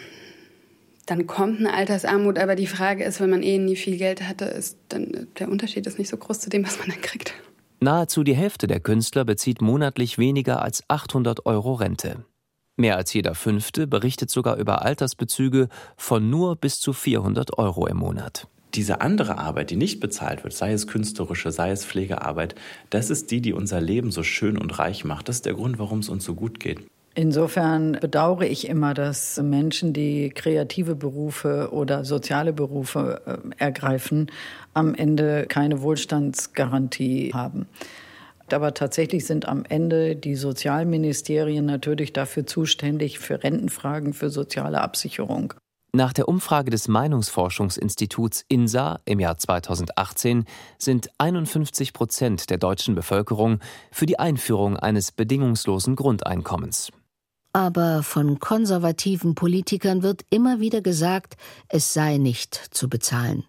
[1.06, 2.38] dann kommt eine Altersarmut.
[2.40, 5.86] Aber die Frage ist, wenn man eh nie viel Geld hatte, ist dann der Unterschied
[5.88, 7.34] ist nicht so groß zu dem, was man dann kriegt.
[7.80, 12.26] Nahezu die Hälfte der Künstler bezieht monatlich weniger als 800 Euro Rente.
[12.76, 17.98] Mehr als jeder Fünfte berichtet sogar über Altersbezüge von nur bis zu 400 Euro im
[17.98, 18.48] Monat.
[18.76, 22.56] Diese andere Arbeit, die nicht bezahlt wird, sei es künstlerische, sei es Pflegearbeit,
[22.90, 25.30] das ist die, die unser Leben so schön und reich macht.
[25.30, 26.80] Das ist der Grund, warum es uns so gut geht.
[27.16, 34.32] Insofern bedauere ich immer, dass Menschen, die kreative Berufe oder soziale Berufe äh, ergreifen,
[34.74, 37.68] am Ende keine Wohlstandsgarantie haben.
[38.52, 45.54] Aber tatsächlich sind am Ende die Sozialministerien natürlich dafür zuständig, für Rentenfragen, für soziale Absicherung.
[45.96, 50.46] Nach der Umfrage des Meinungsforschungsinstituts INSA im Jahr 2018
[50.80, 53.60] sind 51 Prozent der deutschen Bevölkerung
[53.92, 56.90] für die Einführung eines bedingungslosen Grundeinkommens.
[57.54, 61.36] Aber von konservativen Politikern wird immer wieder gesagt,
[61.68, 63.44] es sei nicht zu bezahlen.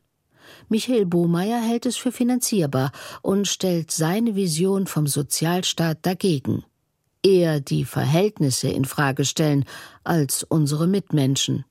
[0.68, 2.92] Michael Bohmeier hält es für finanzierbar
[3.22, 6.62] und stellt seine Vision vom Sozialstaat dagegen.
[7.22, 9.64] Eher die Verhältnisse in Frage stellen
[10.04, 11.64] als unsere Mitmenschen.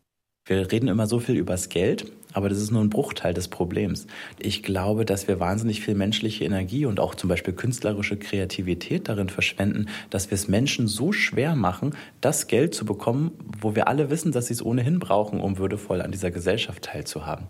[0.45, 4.07] Wir reden immer so viel übers Geld, aber das ist nur ein Bruchteil des Problems.
[4.39, 9.29] Ich glaube, dass wir wahnsinnig viel menschliche Energie und auch zum Beispiel künstlerische Kreativität darin
[9.29, 13.31] verschwenden, dass wir es Menschen so schwer machen, das Geld zu bekommen,
[13.61, 17.47] wo wir alle wissen, dass sie es ohnehin brauchen, um würdevoll an dieser Gesellschaft teilzuhaben.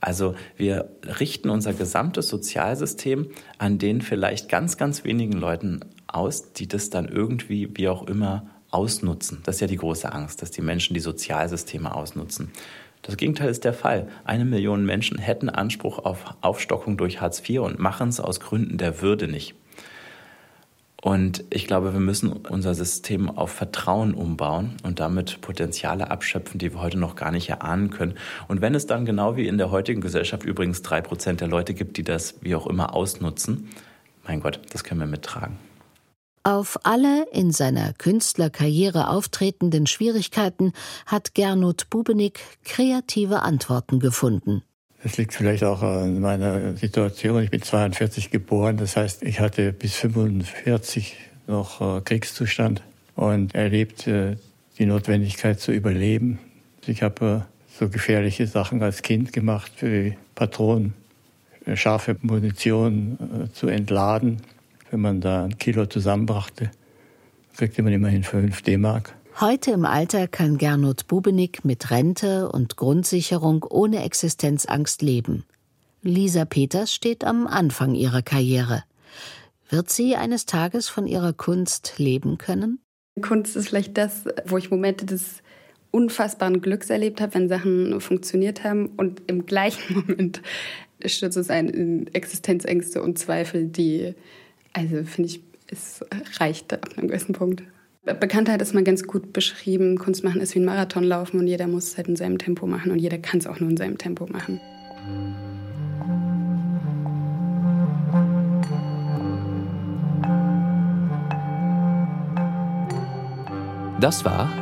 [0.00, 3.28] Also wir richten unser gesamtes Sozialsystem
[3.58, 8.53] an den vielleicht ganz, ganz wenigen Leuten aus, die das dann irgendwie, wie auch immer,
[8.74, 9.40] ausnutzen.
[9.44, 12.50] Das ist ja die große Angst, dass die Menschen die Sozialsysteme ausnutzen.
[13.02, 14.08] Das Gegenteil ist der Fall.
[14.24, 18.78] Eine Million Menschen hätten Anspruch auf Aufstockung durch Hartz IV und machen es aus Gründen
[18.78, 19.54] der Würde nicht.
[21.04, 26.72] Und ich glaube, wir müssen unser System auf Vertrauen umbauen und damit Potenziale abschöpfen, die
[26.72, 28.14] wir heute noch gar nicht erahnen können.
[28.48, 31.74] Und wenn es dann genau wie in der heutigen Gesellschaft übrigens drei Prozent der Leute
[31.74, 33.68] gibt, die das wie auch immer ausnutzen,
[34.26, 35.58] mein Gott, das können wir mittragen.
[36.46, 40.74] Auf alle in seiner Künstlerkarriere auftretenden Schwierigkeiten
[41.06, 44.62] hat Gernot Bubenig kreative Antworten gefunden.
[45.02, 47.42] Das liegt vielleicht auch an meiner Situation.
[47.42, 51.16] Ich bin 42 geboren, das heißt, ich hatte bis 45
[51.46, 52.82] noch äh, Kriegszustand
[53.16, 56.40] und erlebt die Notwendigkeit zu überleben.
[56.86, 60.92] Ich habe äh, so gefährliche Sachen als Kind gemacht, wie Patronen,
[61.64, 64.42] äh, scharfe Munition zu entladen
[64.94, 66.70] wenn man da ein Kilo zusammenbrachte,
[67.56, 69.12] kriegte man immerhin 5 D-Mark.
[69.40, 75.44] Heute im Alter kann Gernot Bubenig mit Rente und Grundsicherung ohne Existenzangst leben.
[76.02, 78.84] Lisa Peters steht am Anfang ihrer Karriere.
[79.68, 82.78] Wird sie eines Tages von ihrer Kunst leben können?
[83.20, 85.42] Kunst ist vielleicht das, wo ich Momente des
[85.90, 90.40] unfassbaren Glücks erlebt habe, wenn Sachen funktioniert haben und im gleichen Moment
[91.04, 94.14] stürzt es einen in Existenzängste und Zweifel, die
[94.74, 96.04] also finde ich, es
[96.38, 97.62] reicht ab einem gewissen Punkt.
[98.04, 99.96] Bekanntheit ist mal ganz gut beschrieben.
[99.96, 102.66] Kunst machen ist wie ein Marathon laufen und jeder muss es halt in seinem Tempo
[102.66, 104.60] machen und jeder kann es auch nur in seinem Tempo machen.
[114.00, 114.52] Das war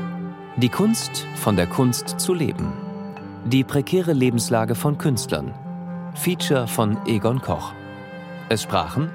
[0.60, 2.72] Die Kunst von der Kunst zu leben.
[3.46, 5.52] Die prekäre Lebenslage von Künstlern.
[6.14, 7.72] Feature von Egon Koch.
[8.48, 9.10] Es sprachen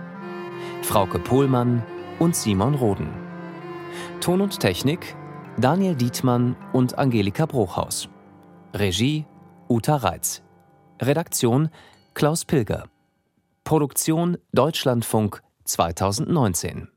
[0.82, 1.84] Frauke Pohlmann
[2.20, 3.10] und Simon Roden.
[4.22, 5.16] Ton und Technik
[5.58, 8.10] Daniel Dietmann und Angelika Bruchhaus.
[8.74, 9.26] Regie
[9.68, 10.44] Uta Reitz.
[11.02, 11.70] Redaktion
[12.14, 12.86] Klaus Pilger.
[13.64, 16.90] Produktion Deutschlandfunk 2019